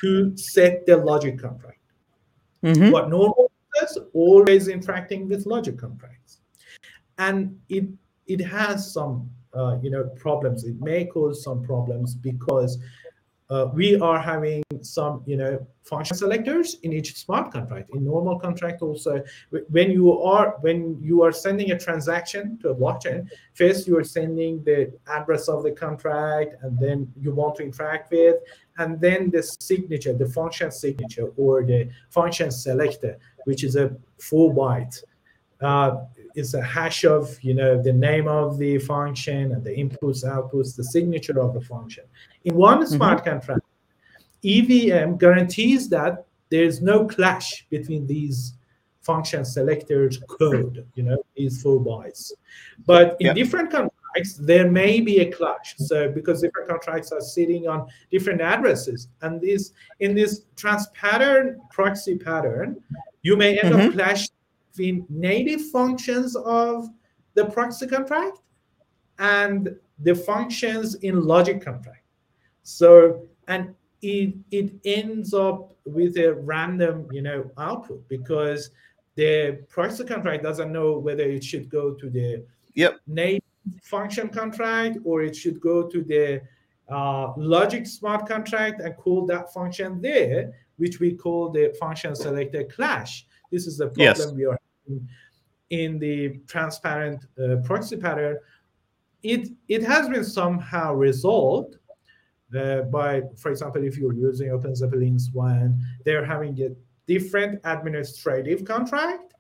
[0.01, 1.81] to set the logic contract.
[2.63, 2.93] Mhm.
[2.93, 3.51] But normal
[3.83, 6.41] is always interacting with logic contracts,
[7.19, 7.87] and it
[8.27, 10.65] it has some uh, you know problems.
[10.65, 12.79] It may cause some problems because
[13.49, 18.39] uh, we are having some you know function selectors in each smart contract in normal
[18.39, 19.23] contract also.
[19.69, 24.05] When you are when you are sending a transaction to a blockchain first you are
[24.05, 28.37] sending the address of the contract and then you want to interact with
[28.79, 34.53] and then the signature the function signature or the function selector which is a four
[34.53, 35.03] byte.
[35.61, 36.05] Uh,
[36.37, 40.77] is a hash of you know the name of the function and the inputs outputs
[40.77, 42.05] the signature of the function
[42.45, 43.63] in one smart contract
[44.45, 48.53] evm guarantees that there is no clash between these
[49.03, 52.33] function selectors code you know these four bytes
[52.87, 53.35] but in Yep.
[53.37, 58.41] different contracts there may be a clash so because different contracts are sitting on different
[58.41, 62.69] addresses and this in this transparent proxy pattern
[63.23, 63.87] you may end Mhm.
[63.89, 64.29] up clash
[64.77, 66.89] between native functions of
[67.35, 68.39] the proxy contract
[69.19, 72.05] and the functions in logic contract.
[72.63, 78.71] So, and it it ends up with a random, you know, output because
[79.15, 83.01] the proxy contract doesn't know whether it should go to the Yep.
[83.07, 83.43] native
[83.83, 86.43] function contract or it should go to the
[86.91, 92.65] uh, logic smart contract and call that function there, which we call the function selector
[92.65, 93.27] clash.
[93.51, 94.33] This is the problem Yes.
[94.33, 94.59] we are
[95.71, 98.39] in the transparent uh, proxy pattern.
[99.23, 101.79] It it has been somehow resolved
[102.57, 106.71] uh, by, for example, if you're using OpenZeppelin's one, they're having a
[107.07, 109.35] different administrative contract,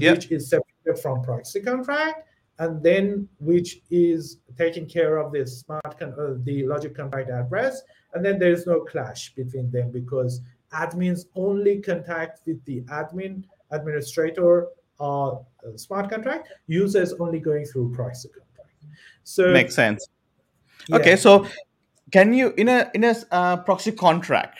[0.00, 0.16] Yep.
[0.16, 2.26] which is separate from proxy contract,
[2.58, 7.82] and then which is taking care of the smart con- uh, the logic contract address,
[8.14, 10.40] and then there is no clash between them because
[10.72, 14.68] admins only contact with the admin administrator
[15.00, 15.36] uh,
[15.76, 18.70] smart contract, users only going through proxy contract.
[19.24, 20.06] So Makes sense.
[20.88, 20.96] yeah.
[20.96, 21.46] Okay, so
[22.10, 24.58] can you in a in a uh, proxy contract?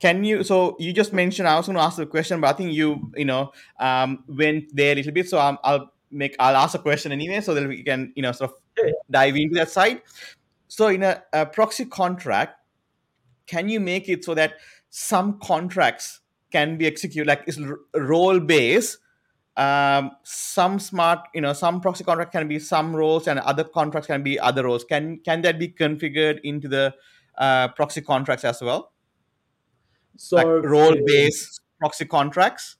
[0.00, 0.44] Can you?
[0.44, 1.48] So you just mentioned.
[1.48, 4.74] I was going to ask the question, but I think you you know um, went
[4.74, 5.28] there a little bit.
[5.28, 8.32] So um, I'll make I'll ask a question anyway, so that we can you know
[8.32, 8.92] sort of Yeah.
[9.10, 10.02] dive into that side.
[10.68, 12.54] So in a, a proxy contract,
[13.46, 14.54] can you make it so that
[14.90, 16.20] some contracts
[16.52, 17.58] can be executed like it's
[17.94, 18.98] role based
[19.58, 24.06] um, some smart you know some proxy contract can be some roles and other contracts
[24.06, 24.84] can be other roles.
[24.84, 26.94] Can can that be configured into the
[27.36, 28.92] uh, proxy contracts as well?
[30.16, 32.76] So like role based proxy contracts?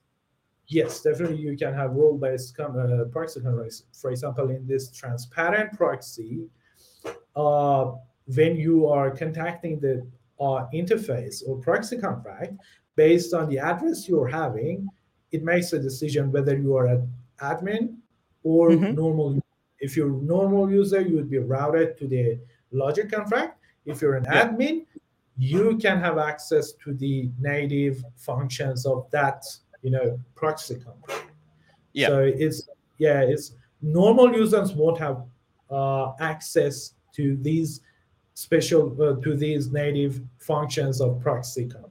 [0.68, 3.84] Yes, definitely you can have role-based com- uh, proxy contracts.
[3.92, 6.46] For example, in this transparent proxy,
[7.34, 7.92] uh,
[8.26, 10.06] when you are contacting the
[10.38, 12.52] uh, interface or proxy contract,
[12.96, 14.88] based on the address you're having,
[15.32, 17.96] it makes a decision whether you are an admin
[18.42, 18.94] or Mhm.
[18.94, 19.40] normal.
[19.80, 22.38] If you're a normal user, you would be routed to the
[22.72, 23.60] logic contract.
[23.86, 24.48] If you're an Yeah.
[24.48, 24.86] admin,
[25.36, 29.44] you can have access to the native functions of that
[29.82, 31.30] you know proxy contract
[31.92, 32.08] Yeah.
[32.08, 35.24] so it's yeah it's normal users won't have
[35.70, 37.80] uh, access to these
[38.34, 41.87] special uh, to these native functions of proxy contract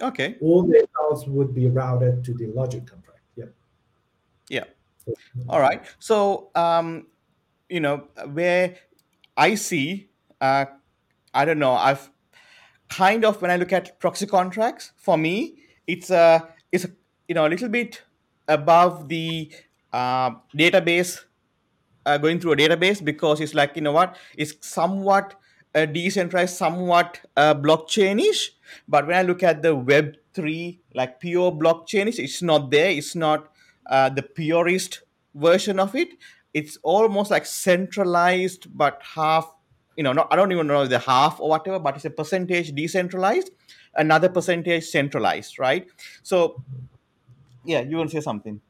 [0.00, 3.46] okay all the accounts would be routed to the logic contract yeah
[4.48, 4.64] Yeah.
[5.48, 5.84] All right.
[5.98, 7.06] So, um,
[7.68, 8.76] you know, where
[9.36, 10.08] I see,
[10.40, 10.66] uh,
[11.32, 12.10] I don't know, I've
[12.88, 16.90] kind of when I look at proxy contracts, for me, it's a it's a,
[17.28, 18.02] you know a little bit
[18.48, 19.50] above the
[19.92, 21.20] uh, database
[22.06, 25.34] uh, going through a database because it's like you know what it's somewhat
[25.76, 28.50] uh, decentralized, somewhat uh, blockchainish.
[28.88, 32.90] But when I look at the Web three, like pure blockchainish, it's not there.
[32.90, 33.52] It's not
[33.86, 35.02] uh, the purest
[35.34, 36.08] version of it.
[36.54, 39.52] It's almost like centralized, but half.
[39.96, 42.72] You know, not, I don't even know the half or whatever, but it's a percentage
[42.72, 43.50] decentralized,
[43.94, 45.86] another percentage centralized, right?
[46.22, 46.62] So,
[47.64, 48.60] yeah, you want to say something?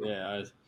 [0.00, 0.59] Yeah, I-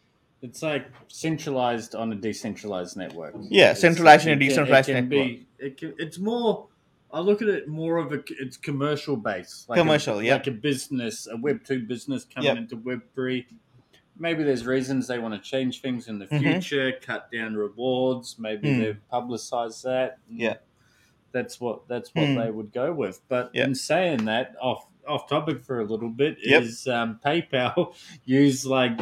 [0.42, 3.34] it's like centralized on a decentralized network.
[3.40, 5.26] Yeah, centralized in a it can- decentralized it can network.
[5.28, 6.66] Be, it can, it's more.
[7.14, 8.22] I look at it more of a.
[8.40, 9.68] It's commercial based.
[9.68, 10.34] Like Commercial, a, yeah.
[10.34, 12.56] Like a business, a Web two business coming Yep.
[12.56, 13.46] into Web three.
[14.18, 16.40] Maybe there's reasons they want to change things in the Mhm.
[16.40, 18.36] future, cut down rewards.
[18.38, 18.80] Maybe Mm.
[18.80, 20.18] they've publicized that.
[20.30, 20.56] Yeah.
[21.32, 22.44] that's what that's what Mm.
[22.44, 23.22] they would go with.
[23.28, 23.64] But Yeah.
[23.64, 26.62] in saying that, off off topic for a little bit Yep.
[26.62, 27.94] is um, PayPal
[28.26, 29.00] use like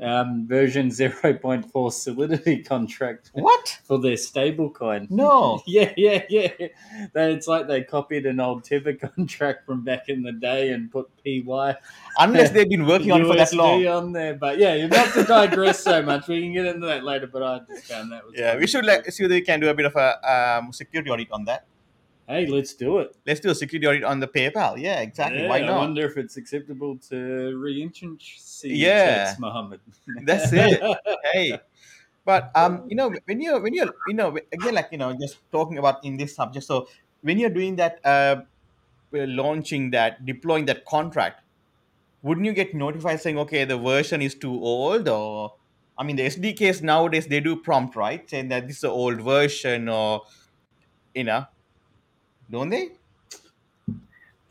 [0.00, 3.78] um, version zero point four Solidity contract What?
[3.84, 5.10] for their stablecoin.
[5.10, 5.62] No.
[5.66, 6.48] Yeah, yeah, yeah.
[7.12, 10.90] They, it's like they copied an old Tether contract from back in the day and
[10.90, 11.76] put PY
[12.18, 13.86] Unless they've been working on it for that long.
[13.86, 14.34] on there.
[14.34, 16.26] But yeah, you're not to digress so much.
[16.28, 17.26] We can get into that later.
[17.26, 19.68] But I just found that was Yeah, we should like see if we can do
[19.68, 21.66] a bit of a um, security audit on that.
[22.30, 23.16] Hey, let's do it.
[23.26, 24.78] Let's do a security audit on the PayPal.
[24.78, 25.42] Yeah, exactly.
[25.42, 25.70] Yeah, Why not?
[25.70, 29.24] I wonder if it's acceptable to re-introduce Yeah.
[29.24, 29.80] checks, Mohammed.
[30.24, 30.80] That's it.
[31.32, 31.58] hey,
[32.24, 35.38] but um, you know, when you're when you're you know again like you know just
[35.50, 36.64] talking about in this subject.
[36.64, 36.86] So
[37.22, 38.42] when you're doing that, uh,
[39.10, 41.42] we're launching that, deploying that contract,
[42.22, 45.54] wouldn't you get notified saying, okay, the version is too old, or
[45.98, 49.20] I mean, the SDKs nowadays they do prompt right saying that this is an old
[49.20, 50.22] version, or
[51.12, 51.46] you know,
[52.50, 52.90] don't they?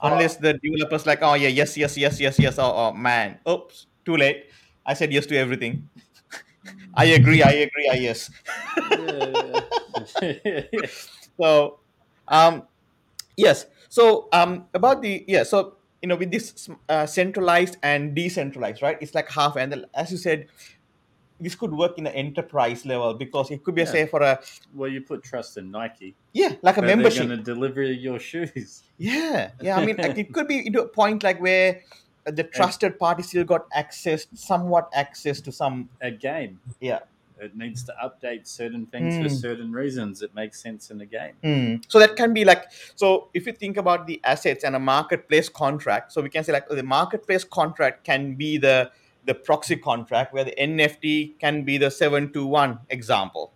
[0.02, 2.58] Unless the developers like, oh yeah, yes, yes, yes, yes, yes.
[2.58, 4.46] Oh, oh man, oops, too late.
[4.86, 5.90] I said yes to everything.
[6.96, 7.44] I agree.
[7.44, 7.90] I agree.
[7.92, 8.32] I yes.
[11.40, 11.80] So,
[12.28, 12.64] um,
[13.38, 13.66] yes.
[13.90, 15.44] So, um, about the yeah.
[15.44, 18.98] So you know, with this uh, centralized and decentralized, right?
[19.02, 19.56] It's like half.
[19.58, 20.48] And the, as you said,
[21.40, 23.88] this could work in an enterprise level because it could be Yeah.
[23.92, 24.40] say for a
[24.74, 26.16] well, you put trust in Nike.
[26.34, 27.28] yeah, like a membership.
[27.28, 28.84] going to deliver your shoes.
[28.98, 29.78] Yeah, yeah.
[29.78, 31.82] I mean, like, it could be into a point like where
[32.26, 35.90] the trusted party still got access, somewhat access to some.
[36.02, 36.60] A game.
[36.82, 37.00] Yeah.
[37.42, 39.36] It needs to update certain things for Hmm.
[39.48, 40.22] certain reasons.
[40.22, 41.36] It makes sense in a game.
[41.42, 41.76] Hmm.
[41.88, 42.66] So that can be like
[42.96, 43.30] so.
[43.34, 46.68] If you think about the assets and a marketplace contract, so we can say like
[46.68, 48.92] the marketplace contract can be the
[49.26, 53.52] the proxy contract, where the NFT can be the seven two one example.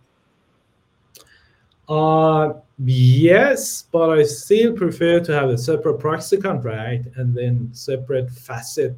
[1.88, 8.30] Uh, yes, but I still prefer to have a separate proxy contract and then separate
[8.30, 8.96] facet,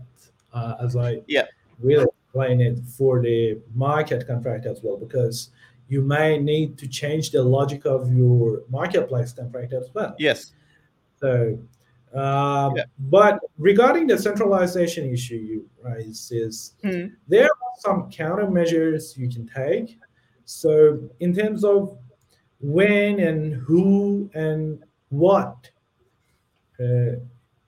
[0.53, 1.47] uh, as I Yeah.
[1.81, 5.51] will explain it for the market contract as well, because
[5.89, 10.15] you may need to change the logic of your marketplace contract as well.
[10.19, 10.53] Yes.
[11.21, 11.59] So,
[12.17, 12.85] um, Yeah.
[12.99, 17.07] but regarding the centralization issue you raised, is Hmm.
[17.29, 19.99] there are some countermeasures you can take.
[20.45, 21.99] So, in terms of
[22.61, 25.71] when and who and what
[26.81, 27.17] uh,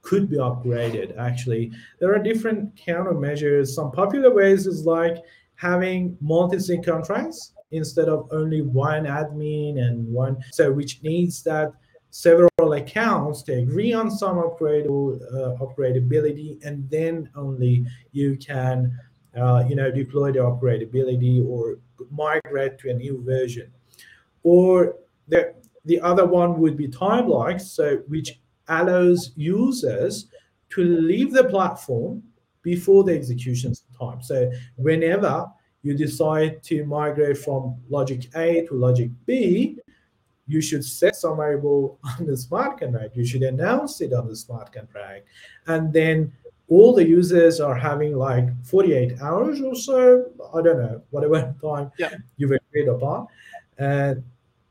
[0.03, 3.69] could be upgraded, actually, there are different countermeasures.
[3.69, 5.17] Some popular ways is like
[5.57, 10.37] having multi-sig contracts instead of only one admin and one.
[10.53, 11.73] So, which needs that
[12.11, 18.99] several accounts to agree on some upgradable uh, upgradability, and then only you can,
[19.37, 21.79] uh, you know, deploy the upgradability or
[22.11, 23.71] migrate to a new version.
[24.43, 24.97] Or
[25.29, 25.55] the
[25.85, 30.27] the other one would be time like so which allows users
[30.71, 32.23] to leave the platform
[32.63, 34.21] before the execution time.
[34.23, 35.47] So whenever
[35.83, 39.79] you decide to migrate from logic A to logic B,
[40.49, 43.17] you should set some variable on the smart contract.
[43.17, 45.27] You should announce it on the smart contract.
[45.67, 46.33] And then
[46.69, 51.93] all the users are having like 48 hours or so, I don't know, whatever time
[51.99, 52.15] yeah.
[52.37, 53.27] you've agreed upon,
[53.79, 54.15] uh,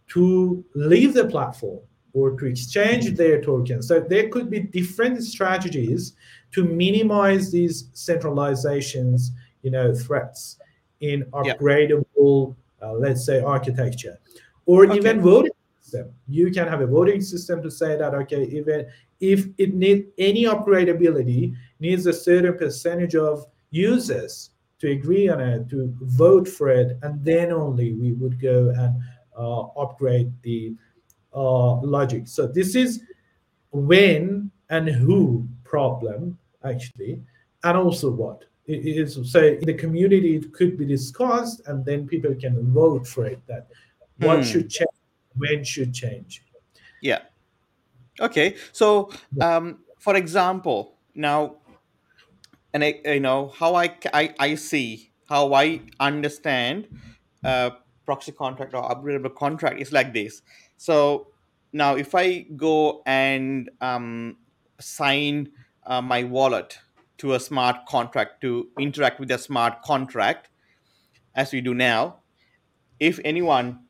[0.10, 1.80] to leave the platform
[2.14, 3.88] or to exchange their tokens.
[3.88, 6.14] So there could be different strategies
[6.54, 9.30] to minimize these centralizations,
[9.62, 10.58] you know, threats
[11.02, 12.88] in upgradable, yeah.
[12.88, 14.18] uh, let's say, architecture,
[14.66, 14.98] or okay.
[14.98, 15.52] even voting
[15.88, 16.14] system.
[16.28, 18.88] You can have a voting system to say that okay, even
[19.20, 25.70] if it needs any upgradability, needs a certain percentage of users to agree on it,
[25.70, 29.02] to vote for it, and then only we would go and
[29.38, 30.76] uh, upgrade the
[31.34, 32.28] uh, logic.
[32.28, 33.02] So this is
[33.72, 37.22] when and who problem actually,
[37.64, 39.18] and also what it is.
[39.32, 43.40] So in the community, it could be discussed, and then people can vote for it.
[43.48, 43.68] That
[44.18, 44.44] what hmm.
[44.44, 44.97] should change
[45.38, 46.44] when should change.
[47.02, 47.22] Yeah.
[48.20, 49.12] Okay so
[49.42, 51.58] um, for example now
[52.74, 56.88] and I, you know how I, I i see how i understand
[57.44, 57.72] uh,
[58.06, 60.42] proxy contract or upgradable contract is like this.
[60.78, 61.28] So
[61.74, 64.38] now if i go and um,
[64.80, 65.50] sign
[65.86, 66.78] uh, my wallet
[67.18, 70.50] to a smart contract to interact with a smart contract
[71.36, 72.18] as we do now
[73.00, 73.87] if anyone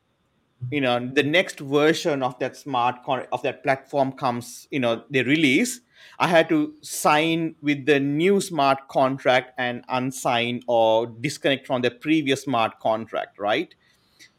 [0.70, 5.04] you know the next version of that smart con- of that platform comes you know
[5.10, 5.80] they release.
[6.20, 11.90] I had to sign with the new smart contract and unsign or disconnect from the
[11.90, 13.74] previous smart contract right?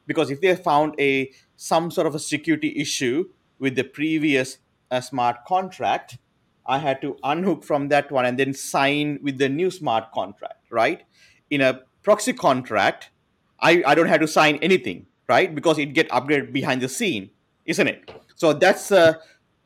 [0.08, 4.58] Because if they found a some sort of a security issue with the previous
[4.92, 6.18] uh, smart contract
[6.66, 10.64] i had to unhook from that one and then sign with the new smart contract
[10.72, 11.04] right?
[11.50, 13.12] In a proxy contract
[13.60, 15.54] i, I don't have to sign anything right?
[15.54, 17.30] Because it get upgraded behind the scene,
[17.66, 18.12] isn't it?
[18.36, 19.20] So that's a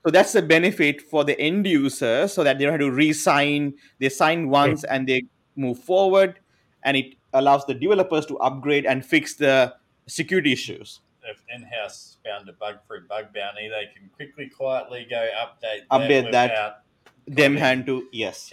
[0.06, 3.76] so that's a benefit for the end user, so that they don't have to re-sign.
[4.00, 5.24] They sign once and they
[5.56, 6.40] move forward,
[6.84, 9.74] and it allows the developers to upgrade and fix the
[10.06, 11.00] security issues.
[11.24, 15.88] If in-house found a bug for a bug bounty, they can quickly, quietly go update
[15.90, 16.84] update that, that
[17.26, 18.52] them hand to yes,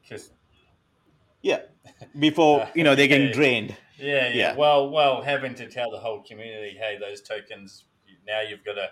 [0.00, 0.30] because
[1.42, 1.62] yeah,
[2.18, 3.74] before you know they're getting drained.
[3.98, 4.56] Yeah, yeah, yeah.
[4.56, 7.84] Well, well, having to tell the whole community, hey, those tokens
[8.26, 8.90] now you've got to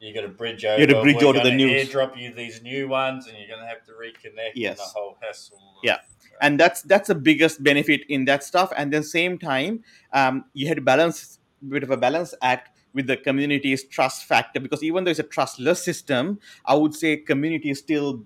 [0.00, 0.80] you got to bridge over.
[0.80, 1.68] You got to bridge over the new.
[1.68, 4.52] Airdrop you these new ones, and you're going to have to reconnect.
[4.54, 4.78] Yes.
[4.78, 5.58] And the whole hassle.
[5.82, 5.98] Yeah.
[6.40, 8.72] and that's that's the biggest benefit in that stuff.
[8.76, 12.76] And then same time, um, you had to balance a bit of a balance act
[12.92, 17.16] with the community's trust factor because even though it's a trustless system, I would say
[17.16, 18.24] community is still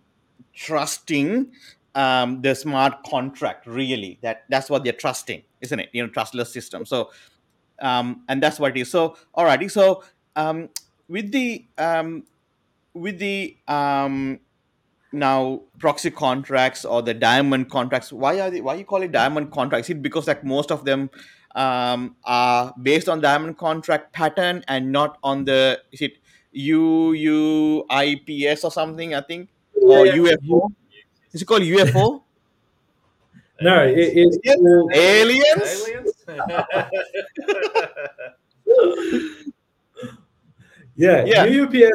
[0.54, 1.52] trusting
[1.94, 4.18] um, the smart contract really.
[4.22, 5.88] That that's what they're trusting isn't it?
[5.92, 6.84] You know trustless system.
[6.86, 7.10] So
[7.80, 8.90] um, and that's what it is.
[8.90, 10.02] So alrighty so
[10.36, 10.68] um,
[11.08, 12.24] with the um,
[12.94, 14.40] with the um,
[15.12, 19.50] now proxy contracts or the diamond contracts why are they why you call it diamond
[19.50, 19.88] contracts?
[19.88, 21.10] Is it because like most of them
[21.54, 26.18] um, are based on diamond contract pattern and not on the is it
[26.54, 27.84] UUPS
[28.64, 29.50] or something I think?
[29.82, 30.72] Or yeah, UFO
[31.32, 32.22] is it called UFO?
[33.60, 34.38] no, it, it's
[34.94, 35.86] aliens.
[40.96, 41.46] yeah, yeah.
[41.46, 41.90] UUPS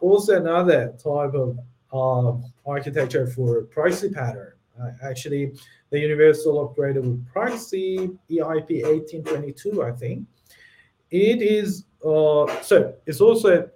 [0.00, 1.58] also another type of
[1.92, 4.52] um, architecture for proxy pattern.
[4.80, 5.52] Uh, actually,
[5.90, 10.26] the Universal Upgradable Proxy EIP 1822, I think.
[11.10, 13.68] It is uh, so it's also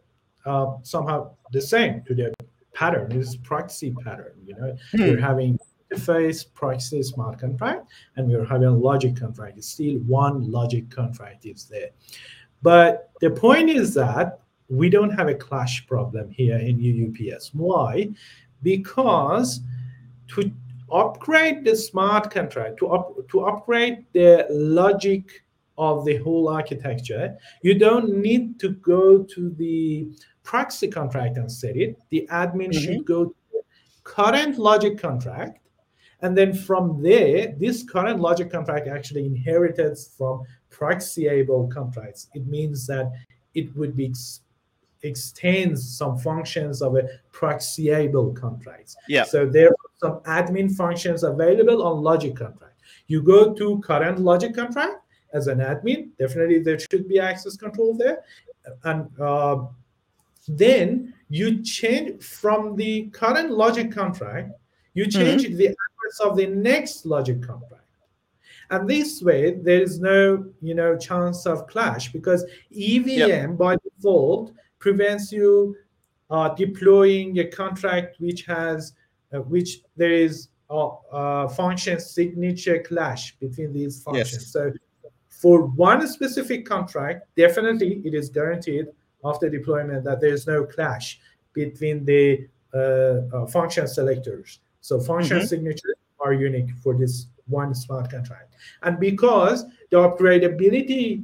[0.45, 2.33] uh, somehow the same to the
[2.75, 4.35] pattern is proxy pattern.
[4.45, 5.01] You know, hmm.
[5.03, 5.59] we're having
[5.93, 9.59] interface proxy smart contract, and we're having logic contract.
[9.59, 11.91] It's still one logic contract is there.
[12.63, 17.51] But the point is that we don't have a clash problem here in UUPS.
[17.53, 18.09] Why?
[18.63, 19.61] Because
[20.29, 20.51] to
[20.91, 25.43] upgrade the smart contract, to, up, to upgrade the logic
[25.77, 30.09] of the whole architecture, you don't need to go to the
[30.43, 31.99] proxy contract and set it.
[32.11, 32.85] The admin mm-hmm.
[32.85, 33.35] should go to
[34.05, 35.59] current logic contract.
[36.21, 42.29] And then from there, this current logic contract actually inherited from proxyable contracts.
[42.35, 43.11] It means that
[43.55, 44.15] it would be
[45.03, 48.97] extends some functions of a proxyable contracts.
[49.09, 49.25] Yeah.
[49.25, 52.81] So there are some admin functions available on logic contract.
[53.09, 57.97] You go to current logic contract as an admin, definitely there should be access control
[57.97, 58.23] there.
[58.85, 59.65] And uh,
[60.49, 64.53] then you change from the current logic contract,
[64.95, 67.83] you change the address of the next logic contract.
[68.71, 74.53] And this way, there is no, you know, chance of clash because EVM by default
[74.79, 75.77] prevents you
[76.31, 78.95] uh, deploying a contract which has,
[79.33, 84.33] uh, which there is a, a function signature clash between these functions.
[84.33, 84.47] Yes.
[84.53, 84.73] So
[85.29, 88.87] for one specific contract, definitely it is guaranteed
[89.25, 91.21] after deployment that there is no clash
[91.53, 92.79] between the uh,
[93.35, 94.61] uh, function selectors.
[94.81, 95.47] So function Mhm.
[95.47, 98.55] signatures are unique for this one smart contract.
[98.83, 101.23] And because the upgradability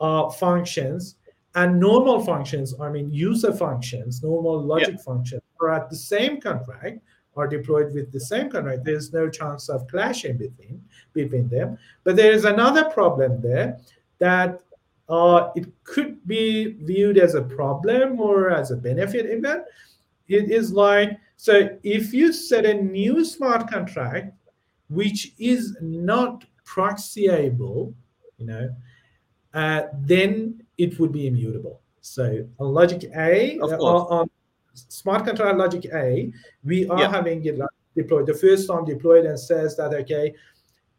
[0.00, 1.16] uh, functions
[1.56, 7.00] and normal functions, I mean user functions, normal logic functions are at the same contract,
[7.36, 8.84] are deployed with the same contract.
[8.84, 10.80] There's no chance of clashing between
[11.12, 11.76] between them.
[12.04, 13.78] But there is another problem there
[14.18, 14.60] that
[15.08, 19.64] uh, it could be viewed as a problem or as a benefit even.
[20.28, 24.34] It is like so if you set a new smart contract
[24.88, 27.94] which is not proxyable,
[28.38, 28.70] you know,
[29.54, 31.80] uh, then it would be immutable.
[32.00, 34.06] So on logic A, Of uh, course.
[34.10, 34.30] on
[34.74, 36.32] smart contract logic A,
[36.64, 37.10] we are Yeah.
[37.10, 38.26] having it like deployed.
[38.26, 40.34] The first time deployed and says that okay,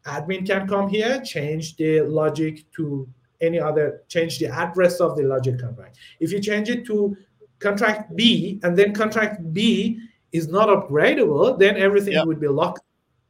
[0.06, 3.08] admin can come here, change the logic to
[3.40, 5.98] any other, change the address of the logic contract.
[6.20, 7.16] If you change it to
[7.58, 10.00] contract B and then contract B
[10.32, 12.82] is not upgradable, then everything would be locked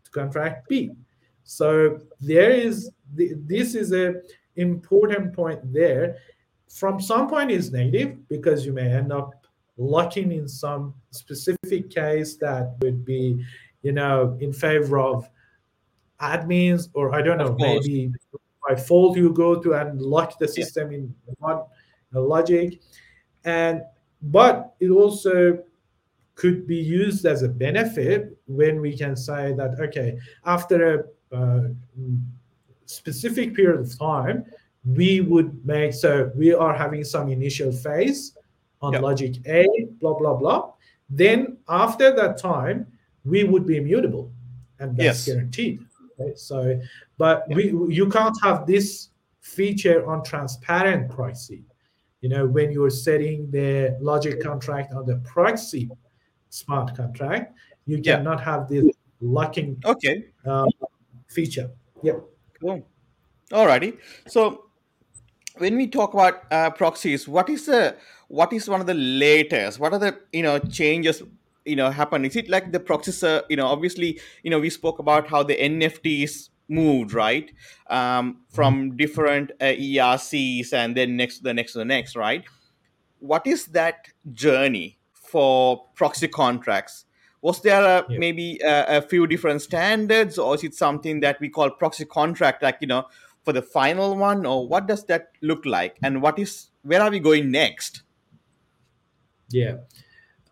[0.04, 0.90] to contract B.
[1.44, 4.14] So there is this is a
[4.56, 6.16] important point there.
[6.68, 9.32] From some point is negative because you may end up
[9.76, 13.44] locking in some specific case that would be,
[13.82, 15.28] you know, in favor of
[16.20, 18.12] admins or I don't know, maybe
[18.70, 21.60] by fault you go to and lock the system in one
[22.12, 22.80] logic,
[23.44, 23.82] and
[24.22, 25.58] but it also
[26.34, 30.78] could be used as a benefit when we can say that okay after
[31.32, 31.68] a uh,
[32.86, 34.44] specific period of time
[34.96, 38.20] we would make so we are having some initial phase
[38.80, 39.00] on Yeah.
[39.08, 39.66] logic a
[40.00, 40.60] blah blah blah
[41.22, 42.86] then after that time
[43.24, 44.26] we would be immutable
[44.80, 45.26] and that's Yes.
[45.28, 45.76] guaranteed
[46.18, 46.38] right?
[46.38, 46.56] so
[47.22, 47.62] but we
[47.98, 48.88] you can't have this
[49.56, 51.62] feature on transparent proxy
[52.22, 55.84] you know when you're setting the logic contract on the proxy
[56.60, 57.44] smart contract
[57.90, 58.16] you Yeah.
[58.16, 58.86] cannot have this
[59.36, 60.16] locking Okay.
[60.50, 60.66] uh,
[61.28, 61.68] feature
[62.02, 62.18] yep
[62.60, 62.80] Cool.
[63.50, 63.96] Alrighty.
[64.28, 64.66] So
[65.58, 67.96] when we talk about uh, proxies, what is the
[68.28, 69.80] what is one of the latest?
[69.80, 71.22] What are the you know changes
[71.64, 72.24] you know happen?
[72.24, 73.22] Is it like the proxies?
[73.24, 77.50] Uh, you know, obviously, you know, we spoke about how the NFTs moved right
[77.88, 82.44] um, from different uh, ERCs and then next to the next to the next, right?
[83.18, 87.04] What is that journey for proxy contracts?
[87.42, 88.18] was there a, Yeah.
[88.18, 92.62] maybe a, a few different standards or is it something that we call proxy contract
[92.62, 93.06] like you know
[93.44, 97.10] for the final one or what does that look like and what is where are
[97.10, 98.02] we going next
[99.48, 99.76] Yeah.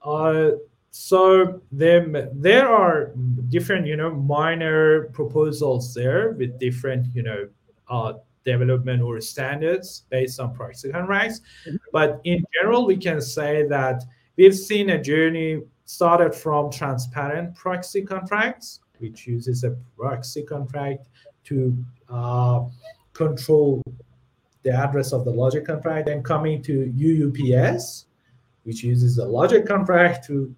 [0.02, 0.52] Uh,
[1.00, 3.12] so there, there are
[3.50, 7.48] different, you know, minor proposals there with different, you know,
[7.88, 11.40] uh, development or standards based on proxy contracts.
[11.92, 14.02] But in general, we can say that
[14.36, 21.06] we've seen a journey started from transparent proxy contracts, which uses a proxy contract
[21.44, 21.76] to
[22.08, 22.64] uh,
[23.12, 23.80] control
[24.64, 28.06] the address of the logic contract, and coming to UUPS,
[28.64, 30.52] which uses a logic contract to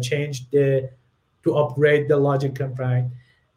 [0.00, 0.90] change the
[1.44, 3.06] to upgrade the logic contract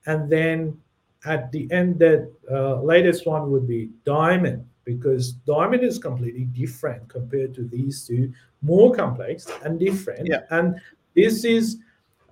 [0.06, 0.78] and then
[1.26, 7.08] at the end the uh, latest one would be diamond because diamond is completely different
[7.10, 10.42] compared to these two more complex and different Yeah.
[10.50, 10.80] and
[11.16, 11.78] this is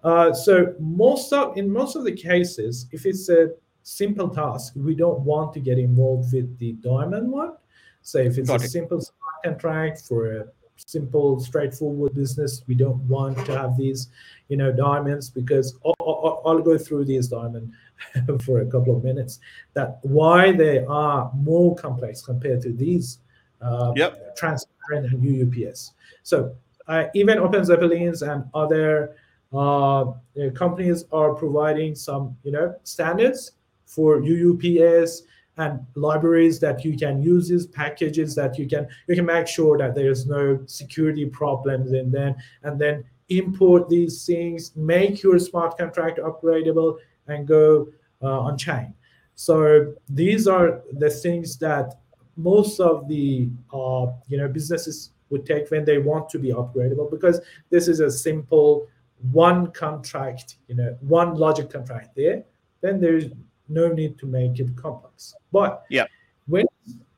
[0.03, 3.51] uh, so most of in most of the cases if it's a
[3.83, 7.53] simple task we don't want to get involved with the diamond one
[8.01, 8.69] so if it's Got a it.
[8.69, 10.45] simple smart contract for a
[10.87, 14.07] simple straightforward business we don't want to have these
[14.47, 17.73] you know diamonds because I'll, I'll, go through these diamond
[18.43, 19.39] for a couple of minutes
[19.73, 23.19] that why they are more complex compared to these
[23.61, 24.37] uh, Yep.
[24.37, 25.91] transparent and UUPS.
[26.23, 26.55] So
[26.87, 29.15] uh, even OpenZeppelins and other
[29.51, 30.13] uh, uh,
[30.53, 33.51] companies are providing some you know standards
[33.85, 35.23] for UUPS
[35.59, 39.77] and libraries that you can use these packages that you can you can make sure
[39.77, 42.35] that there's no security problems in them.
[42.63, 46.97] And then import these things make your smart contract upgradable
[47.27, 47.89] and go
[48.23, 48.93] uh, on chain.
[49.35, 51.99] So these are the things that
[52.37, 57.11] most of the uh, you know businesses would take when they want to be upgradable
[57.11, 58.87] because this is a simple
[59.33, 62.43] one contract you know one logic contract there.
[62.81, 63.25] Then there's
[63.69, 66.05] no need to make it complex but Yeah.
[66.47, 66.65] when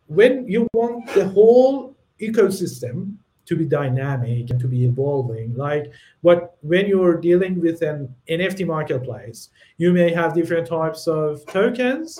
[0.07, 5.91] when you want the whole ecosystem to be dynamic and to be evolving like
[6.21, 12.19] what when you're dealing with an nft marketplace you may have different types of tokens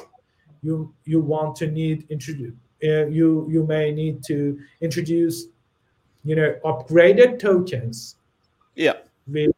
[0.63, 2.53] you you want to need introduce
[2.84, 5.45] uh, you you may need to introduce
[6.23, 8.15] you know upgraded tokens
[8.75, 8.97] Yeah.
[9.27, 9.51] with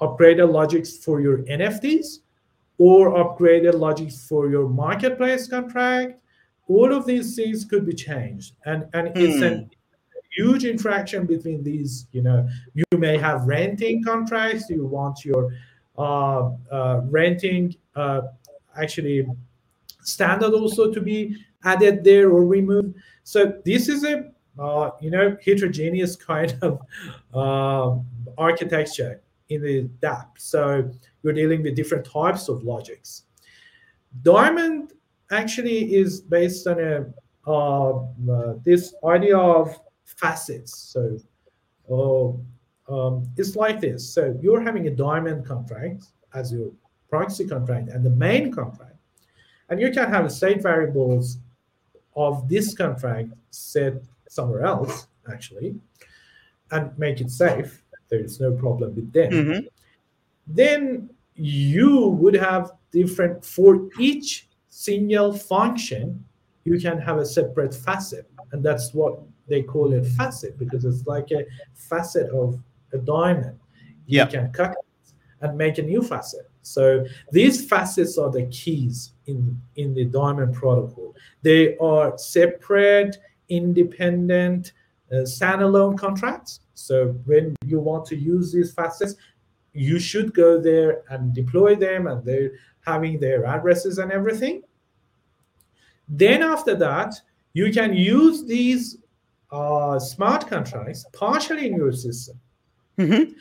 [0.00, 2.20] upgraded logics for your nfts
[2.86, 6.20] or upgraded logic for your marketplace contract
[6.68, 8.54] all of these things could be changed.
[8.64, 9.48] And and it's Hmm.
[9.50, 9.70] an
[10.30, 12.38] huge interaction between these you know
[12.74, 15.42] you may have renting contracts you want your
[15.98, 16.42] uh,
[16.76, 17.64] uh, renting
[17.94, 18.22] uh,
[18.82, 19.26] actually
[20.02, 22.94] standard also to be added there or removed.
[23.24, 24.14] So this is a
[24.58, 26.80] uh, you know heterogeneous kind of
[27.34, 27.96] uh,
[28.38, 30.28] architecture in the dApp.
[30.38, 30.90] So
[31.22, 33.24] you're dealing with different types of logics
[34.22, 34.92] diamond
[35.30, 37.06] actually is based on a
[37.46, 37.98] uh,
[38.30, 40.76] uh, this idea of facets.
[40.76, 41.18] So
[41.90, 42.28] uh,
[42.92, 44.08] um, it's like this.
[44.08, 46.04] So you're having a diamond contract
[46.34, 46.70] as your
[47.10, 48.96] proxy contract and the main contract,
[49.70, 51.38] and you can have state variables
[52.14, 53.94] of this contract set
[54.28, 55.74] somewhere else actually,
[56.70, 57.82] and make it safe.
[58.08, 59.68] There is no problem with them Mhm.
[60.46, 66.24] Then you would have different for each single function
[66.64, 71.06] you can have a separate facet and that's what they call it facet because it's
[71.06, 72.58] like a facet of
[72.92, 73.58] a diamond.
[74.06, 74.24] Yeah.
[74.24, 76.50] you can cut it and make a new facet.
[76.62, 81.14] So these facets are the keys in in the diamond protocol.
[81.42, 83.18] They are separate
[83.48, 84.72] independent
[85.10, 86.60] uh, standalone contracts.
[86.74, 89.16] So when you want to use these facets
[89.72, 92.52] you should go there and deploy them and they're
[92.84, 94.62] having their addresses and everything.
[96.08, 97.14] Then after that
[97.54, 98.98] you can use these
[99.50, 102.38] uh, smart contracts partially in your system.
[102.98, 103.34] Mhm.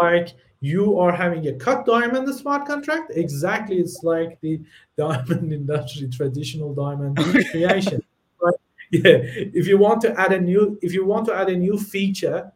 [0.00, 3.10] like you are having a cut diamond smart contract.
[3.14, 4.60] Exactly it's like the
[4.96, 7.16] diamond industry traditional diamond
[7.50, 8.02] creation.
[8.40, 8.54] But
[8.90, 9.18] yeah
[9.60, 12.52] if you want to add a new if you want to add a new feature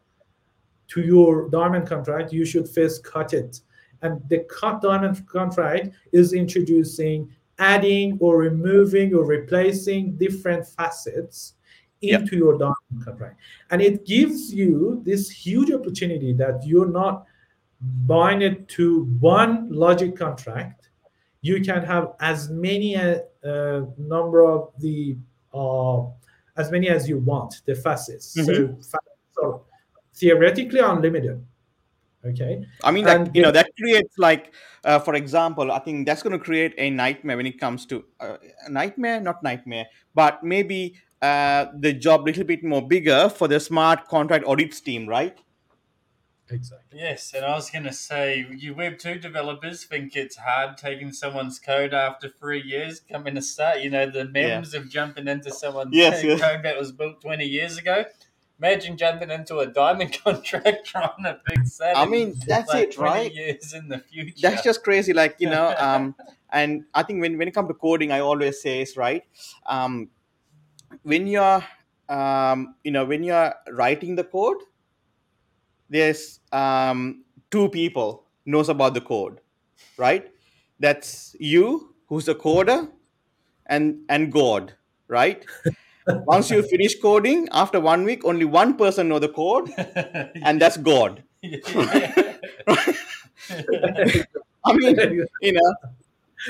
[0.89, 3.61] to your diamond contract you should first cut it.
[4.03, 11.55] And the cut diamond contract is introducing adding or removing or replacing different facets
[12.01, 12.20] Yep.
[12.20, 13.41] into your diamond contract.
[13.70, 17.24] And it gives you this huge opportunity that you're not
[18.43, 20.91] it to one logic contract.
[21.41, 25.16] You can have as many a uh, number of the
[25.55, 26.03] uh,
[26.57, 28.34] as many as you want the facets.
[28.34, 29.15] So facets are
[30.16, 31.44] theoretically unlimited
[32.24, 34.52] okay I mean, that, And you know, that creates like,
[34.84, 38.04] uh, for example, I think that's going to create a nightmare when it comes to
[38.20, 38.36] uh,
[38.66, 43.48] a nightmare, not nightmare, but maybe uh, the job a little bit more bigger for
[43.48, 45.38] the smart contract audits team, right?
[46.48, 50.76] exactly Yes, and I was going to say, you Web 2 developers think it's hard
[50.76, 53.80] taking someone's code after three years coming to start.
[53.80, 56.62] You know, the memes of jumping into someone's Yes, code yes.
[56.62, 58.04] that was built 20 years ago.
[58.59, 61.96] Imagine jumping into a diamond contract trying to fix that.
[61.96, 63.32] I mean, that's like, it, right?
[63.32, 64.34] years in the future.
[64.40, 65.12] That's just crazy.
[65.12, 66.14] Like, you know, um,
[66.50, 69.22] and I think when, when it comes to coding, I always say is right.
[69.66, 70.09] Um,
[71.02, 71.62] when you're,
[72.09, 74.59] um, you know, when you're writing the code,
[75.90, 79.40] there's um, two people knows about the code,
[79.96, 80.30] right?
[80.80, 82.88] That's you, who's the coder,
[83.66, 84.74] and and God,
[85.09, 85.44] right?
[86.07, 89.70] Once you finish coding, after one week, only one person know the code,
[90.42, 91.22] and that's God.
[94.68, 95.74] I mean, you know,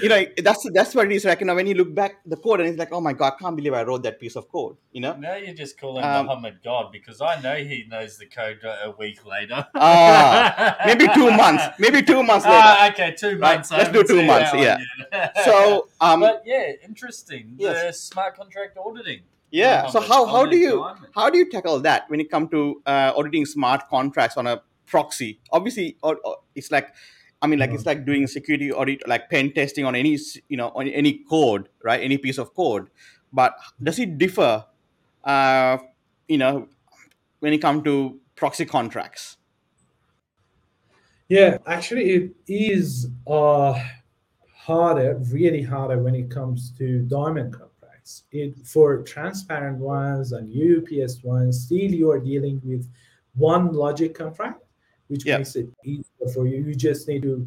[0.02, 1.24] you know, that's that's what it is.
[1.24, 3.34] Like, you know, when you look back the code, and it's like, oh my god,
[3.34, 4.76] I can't believe I wrote that piece of code.
[4.92, 8.18] You know, now you're just call him Um, Muhammad God because I know he knows
[8.18, 9.66] the code a week later.
[9.74, 12.60] Ah, maybe two months, maybe two months later.
[12.62, 13.72] Ah, okay, two months.
[13.72, 14.78] I let's do two months, Yeah.
[15.44, 17.56] So, um, but yeah, interesting.
[17.58, 19.20] The smart contract auditing.
[19.50, 19.88] Yeah.
[19.88, 23.12] So how how do you how do you tackle that when it comes to uh,
[23.16, 25.40] auditing smart contracts on a proxy?
[25.52, 26.94] Obviously, or, or it's like
[27.42, 30.18] I mean, like it's like doing security audit, like pen testing on any
[30.48, 32.00] you know on any code, right?
[32.00, 32.88] Any piece of code.
[33.32, 34.64] But does it differ,
[35.24, 35.78] uh,
[36.28, 36.68] you know,
[37.40, 39.36] when it comes to proxy contracts?
[41.28, 43.78] Yeah, actually, it is uh,
[44.54, 47.75] harder, really harder when it comes to diamond contracts.
[48.32, 52.88] It for transparent ones and UUPS ones, still you are dealing with
[53.34, 54.62] one logic contract,
[55.08, 55.38] which Yeah.
[55.38, 56.58] makes it easier for you.
[56.58, 57.46] You just need to,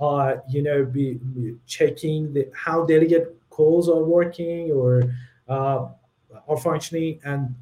[0.00, 5.12] uh, you know, be, be checking the how delegate calls are working or
[5.48, 5.88] uh,
[6.48, 7.54] are functioning, and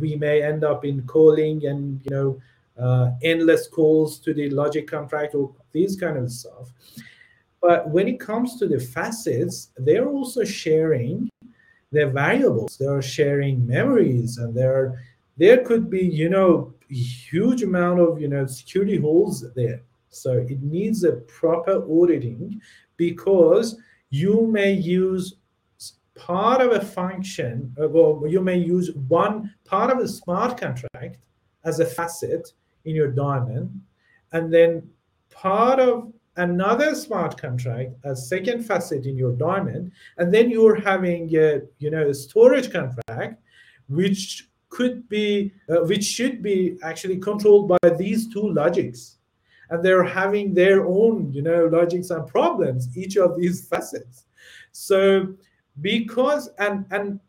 [0.00, 2.40] we may end up in calling and you know
[2.78, 6.72] uh, endless calls to the logic contract or these kind of stuff.
[7.60, 11.30] But when it comes to the facets, they're also sharing
[11.94, 12.76] their variables.
[12.76, 15.02] They're sharing memories, and there
[15.36, 19.82] there could be you know huge amount of you know security holes there.
[20.10, 22.60] So it needs a proper auditing
[22.96, 23.76] because
[24.10, 25.34] you may use
[26.14, 31.16] part of a function, uh, or you may use one part of a smart contract
[31.64, 32.52] as a facet
[32.84, 33.80] in your diamond,
[34.32, 34.88] and then
[35.30, 41.34] part of another smart contract as second facet in your diamond, and then you're having
[41.36, 43.40] a you know a storage contract,
[43.88, 49.18] which could be uh, which should be actually controlled by these two logics.
[49.70, 54.26] And they're having their own you know logics and problems each of these facets.
[54.72, 55.34] So
[55.80, 57.20] because and and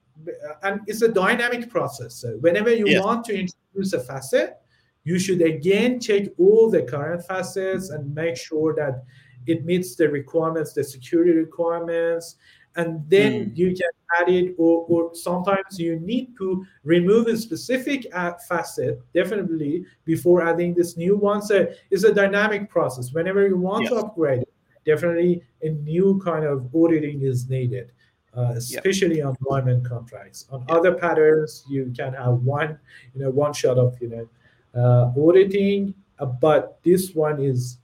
[0.64, 2.16] and it's a dynamic process.
[2.16, 3.03] So whenever you Yes.
[3.03, 4.62] want to introduce a facet
[5.06, 9.03] you should again check all the current facets and make sure that
[9.47, 12.36] it meets the requirements the security requirements
[12.76, 13.58] and then Mm.
[13.58, 18.99] you can add it or, or sometimes you need to remove a specific uh, facet
[19.14, 21.41] definitely before adding this new one.
[21.41, 23.14] So it's a dynamic process.
[23.14, 24.43] Whenever you want to upgrade
[24.86, 27.91] definitely a new kind of auditing is needed
[28.36, 30.45] uh, especially on diamond contracts.
[30.51, 32.78] On other patterns you can have one
[33.14, 34.28] you know one shot of you know
[34.76, 37.78] uh, auditing uh, but this one is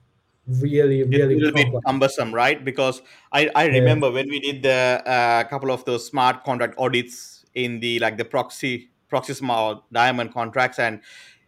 [0.46, 1.84] really It's a really little bit complex.
[1.86, 2.64] cumbersome, right?
[2.64, 3.72] Because I, I Yeah.
[3.74, 8.16] remember when we did the uh, couple of those smart contract audits in the like
[8.16, 11.00] the proxy proxy smart diamond contracts, and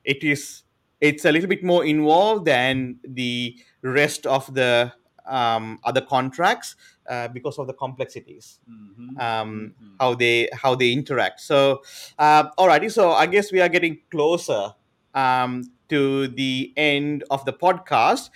[0.04, 0.62] it is
[1.00, 4.92] it's a little bit more involved than the rest of the
[5.26, 6.76] um, other contracts
[7.08, 9.20] uh, because of the complexities Mhm.
[9.20, 9.96] um, Mhm.
[9.98, 11.40] how they how they interact.
[11.40, 11.82] So,
[12.18, 12.90] uh, alrighty.
[12.92, 14.74] So I guess we are getting closer
[15.14, 18.30] um, to the end of the podcast.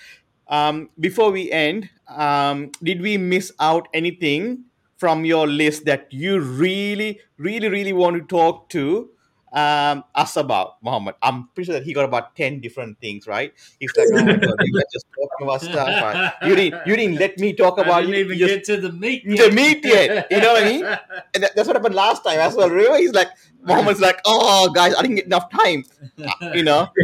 [0.48, 4.64] Um, before we end, um, did we miss out anything
[4.96, 9.10] from your list that you really, really, really want to talk to
[9.52, 11.14] um, us about, Muhammad.
[11.22, 13.52] I'm pretty sure that he got about ten different things, right?
[13.80, 15.88] He's like, "Oh my god, you guys just talking about stuff.
[15.88, 16.32] right?
[16.48, 18.80] You didn't, you didn't let me talk I about didn't you even just get to
[18.80, 19.22] the meat.
[19.24, 19.50] Yet.
[19.50, 20.84] the meat yet, you know what I mean?
[21.34, 22.68] And that, that's what happened last time as well.
[22.70, 23.28] Remember, he's like,
[23.62, 25.84] Muhammad's like, oh, guys, I didn't get enough time.
[26.54, 26.88] You know?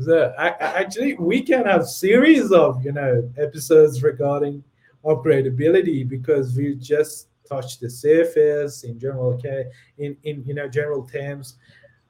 [0.00, 4.62] So I, I- actually, we can have series of you know episodes regarding
[5.04, 9.34] upgradability because we just touched the surface in general.
[9.34, 9.66] Okay,
[9.98, 11.56] in in you know general terms,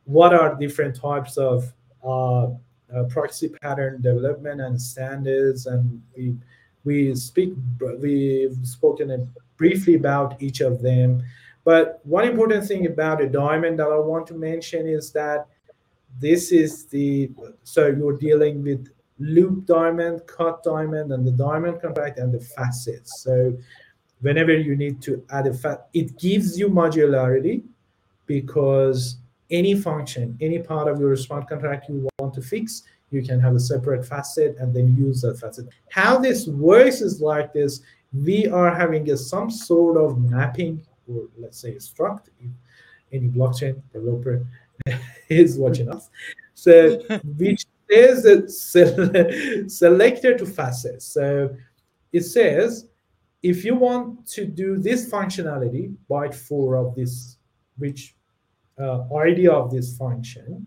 [0.05, 1.73] what are different types of
[2.05, 2.47] uh,
[2.95, 6.37] uh, proxy pattern development and standards, and we
[6.85, 7.55] we speak
[8.01, 11.23] we've spoken briefly about each of them.
[11.65, 15.47] But one important thing about a diamond that I want to mention is that
[16.21, 17.31] this is the
[17.65, 23.23] so you're dealing with loop diamond cut diamond and the diamond contract and the facets
[23.23, 23.57] so
[24.25, 27.63] whenever you need to add a fat it gives you modularity
[28.27, 29.17] because
[29.51, 33.55] any function any part of your smart contract you want to fix you can have
[33.55, 37.81] a separate facet and then use that facet how this works is like this
[38.25, 42.51] we are having a, some sort of mapping or let's say a struct if
[43.13, 44.47] any blockchain developer
[45.29, 46.11] is watching us.
[46.55, 47.01] So
[47.39, 51.05] which is a sele- selector to facets.
[51.07, 51.55] So
[52.13, 52.89] it says
[53.45, 57.37] if you want to do this functionality, byte four of this,
[57.77, 58.17] which
[58.81, 60.67] uh, idea of this function,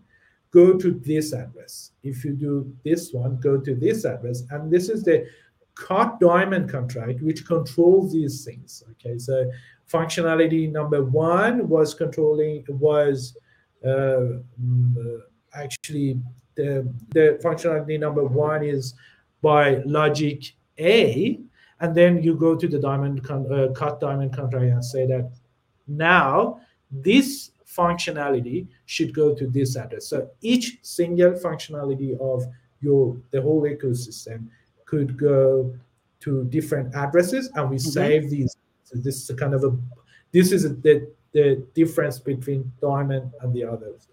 [0.52, 1.90] go to this address.
[2.04, 4.44] If you do this one, go to this address.
[4.50, 5.26] And this is the
[5.74, 8.84] cut diamond contract, which controls these things.
[8.92, 9.50] Okay, so
[9.90, 13.36] functionality number one was controlling was
[13.84, 15.20] uh, mm, uh,
[15.52, 16.20] actually
[16.54, 18.94] the, the functionality number one is
[19.42, 21.40] by logic A,
[21.80, 25.30] and then you go to the diamond con- uh, cut diamond contract and say that
[25.86, 26.60] now
[26.90, 30.06] this functionality should go to this address.
[30.06, 32.44] So each single functionality of
[32.80, 34.46] your the whole ecosystem
[34.86, 35.74] could go
[36.20, 37.92] to different addresses, and we Mhm.
[37.92, 38.56] save these.
[38.84, 39.76] So this is a kind of a
[40.32, 44.08] this is a, the the difference between diamond and the others.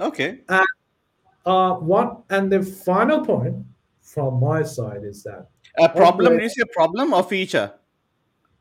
[0.00, 0.40] Okay.
[0.48, 3.56] Uh, one and the final point
[4.00, 5.48] from my side is that
[5.78, 6.44] A problem Okay.
[6.44, 7.72] is a problem or feature?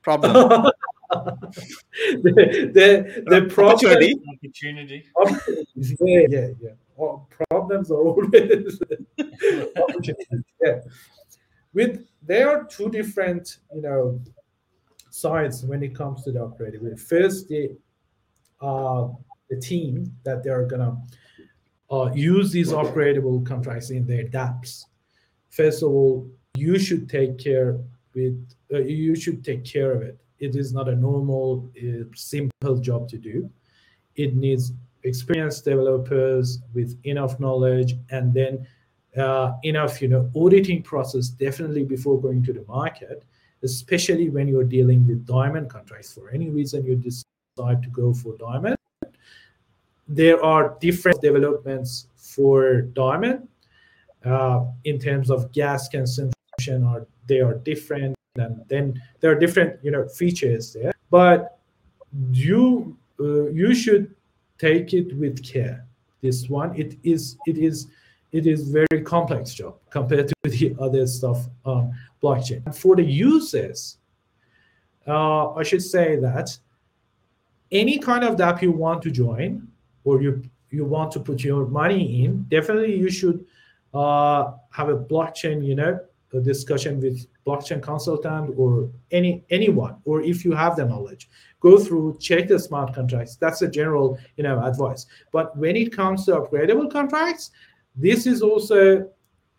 [0.01, 0.33] Problem.
[1.13, 4.15] the the, the problem Opportunity.
[4.35, 5.05] Opportunity.
[6.01, 6.69] yeah, yeah, yeah.
[6.95, 8.79] Well, problems are always
[9.77, 10.43] opportunities.
[10.63, 10.79] Yeah.
[11.73, 14.19] With there are two different, you know,
[15.09, 16.99] sides when it comes to the upgradable.
[16.99, 17.75] First, the
[18.61, 19.09] uh,
[19.49, 20.97] the team that they are gonna
[21.91, 24.85] uh, use these upgradable contracts in their dApps.
[25.49, 26.27] First of all,
[26.57, 27.79] you should take care
[28.13, 28.37] with
[28.73, 30.17] uh, you should take care of it.
[30.39, 33.49] It is not a normal, uh, simple job to do.
[34.15, 34.73] It needs
[35.03, 38.67] experienced developers with enough knowledge and then
[39.17, 43.23] uh, enough, you know, auditing process definitely before going to the market,
[43.63, 46.13] especially when you're dealing with diamond contracts.
[46.13, 48.75] For any reason you decide to go for diamond,
[50.07, 53.47] there are different developments for diamond
[54.25, 56.32] uh, in terms of gas consumption
[56.69, 60.93] or they are different and then there are different you know features there.
[61.09, 61.59] But
[62.31, 64.15] you uh, you should
[64.57, 65.85] take it with care.
[66.21, 67.87] This one it is it is
[68.31, 72.73] it is very complex job compared to the other stuff on blockchain.
[72.75, 73.97] For the users
[75.07, 76.57] uh, i should say that
[77.71, 79.67] any kind of app you want to join
[80.03, 83.45] or you you want to put your money in definitely you should
[83.93, 85.99] uh, have a blockchain you know
[86.33, 91.29] a discussion with blockchain consultant or any anyone or if you have the knowledge
[91.59, 93.35] go through check the smart contracts.
[93.35, 95.05] That's a general you know advice.
[95.31, 97.51] But when it comes to upgradable contracts
[97.95, 99.09] this is also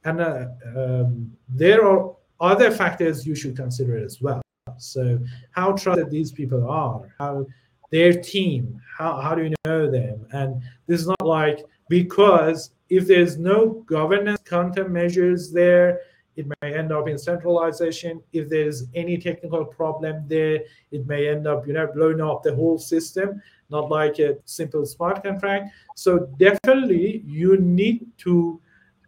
[0.04, 0.46] and uh,
[0.76, 4.42] um, there are other factors you should consider as well.
[4.76, 5.18] So
[5.52, 7.46] how trusted these people are how
[7.92, 10.26] their team how, how do you know them?
[10.32, 16.00] And this is not like because if there's no governance content measures there
[16.36, 18.22] it may end up in centralization.
[18.32, 20.60] If there's any technical problem there
[20.90, 24.86] it may end up you know blowing up the whole system not like a simple
[24.86, 25.70] smart contract.
[25.96, 28.60] So definitely you need to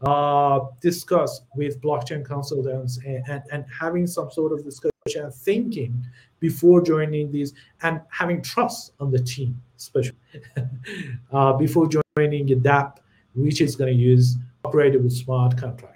[0.02, 6.04] uh, discuss with blockchain consultants and, and, and having some sort of discussion and thinking
[6.40, 10.16] before joining these and having trust on the team especially
[11.32, 12.98] uh, before joining a dApp
[13.34, 15.95] which is going to use upgradable smart contracts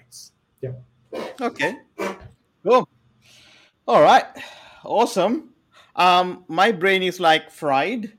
[1.39, 1.75] Okay.
[2.63, 2.87] Cool.
[3.87, 4.25] All right.
[4.83, 5.53] Awesome.
[5.95, 8.13] Um, my brain is like fried.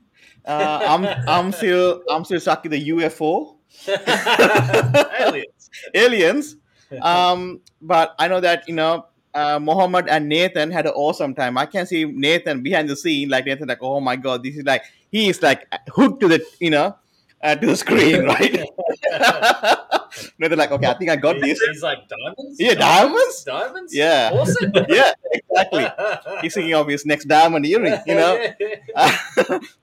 [0.45, 3.55] Uh, I'm I'm still I'm still stuck in the UFO
[5.19, 5.69] Aliens.
[5.95, 6.55] aliens.
[7.01, 11.57] Um, but I know that you know uh, Mohammed and Nathan had an awesome time.
[11.57, 14.63] I can see Nathan behind the scene, like Nathan, like oh my god, this is
[14.65, 16.95] like he is like hooked to the you know
[17.41, 18.65] uh, to the screen, right?
[20.39, 21.59] Nathan like okay, I think I got this.
[21.59, 22.59] He's like diamonds.
[22.59, 23.43] Yeah, diamonds?
[23.43, 23.95] Diamonds.
[23.95, 24.31] Yeah.
[24.33, 24.71] Awesome.
[24.89, 25.87] Yeah, exactly.
[26.41, 28.47] He's thinking of his next diamond earring, you know.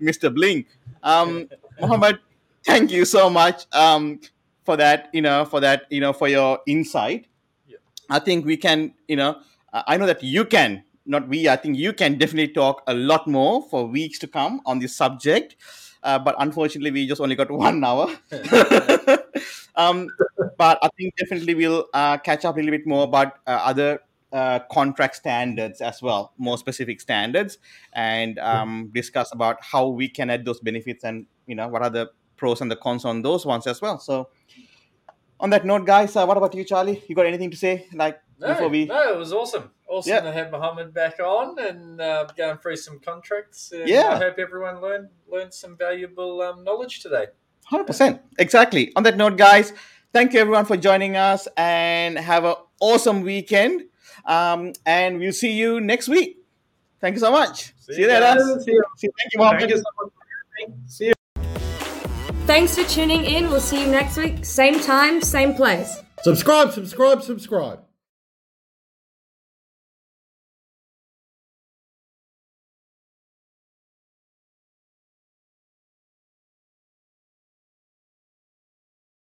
[0.01, 0.32] Mr.
[0.32, 0.66] Bling.
[1.03, 1.49] Um,
[1.80, 2.18] Mohammed,
[2.64, 4.20] thank you so much um,
[4.64, 5.09] for that.
[5.12, 5.86] You know, for that.
[5.91, 7.26] You know, for your insight.
[7.66, 7.78] Yeah.
[8.09, 8.95] I think we can.
[9.09, 9.38] You know,
[9.72, 10.84] I I know that you can.
[11.07, 11.49] Not we.
[11.49, 14.95] I think you can definitely talk a lot more for weeks to come on this
[14.95, 15.57] subject.
[16.03, 18.09] Uh, but unfortunately, we just only got one hour.
[19.76, 20.08] Um,
[20.58, 24.00] but I think definitely we'll uh, catch up a little bit more about uh, other
[24.32, 27.58] uh, contract standards as well, more specific standards,
[27.92, 31.90] and um, discuss about how we can add those benefits and you know what are
[31.90, 33.98] the pros and the cons on those ones as well.
[33.98, 34.28] So,
[35.40, 37.02] on that note, guys, uh, what about you, Charlie?
[37.08, 37.86] You got anything to say?
[37.92, 38.86] Like No, before we?
[38.86, 39.70] no, it was awesome.
[39.88, 40.20] Awesome Yeah.
[40.20, 43.72] to have Mohammed back on and uh, going through some contracts.
[43.72, 44.10] And Yeah.
[44.10, 47.26] I hope everyone learned learned some valuable um, knowledge today.
[47.70, 48.92] Hundred percent, exactly.
[48.96, 49.72] On that note, guys,
[50.12, 53.82] thank you everyone for joining us, and have an awesome weekend.
[54.26, 56.38] Um, and we'll see you next week.
[57.00, 57.72] Thank you so much.
[57.78, 58.34] See See, you you later.
[58.40, 58.64] guys.
[58.64, 58.82] See you.
[58.96, 59.60] See- Thank you, Mohammed.
[59.60, 60.12] Thank you so much.
[60.12, 60.24] for
[60.58, 60.80] having me.
[60.88, 61.12] See you.
[62.46, 63.48] Thanks for tuning in.
[63.50, 64.44] We'll see you next week.
[64.44, 66.00] Same time, same place.
[66.22, 67.78] Subscribe, subscribe, subscribe.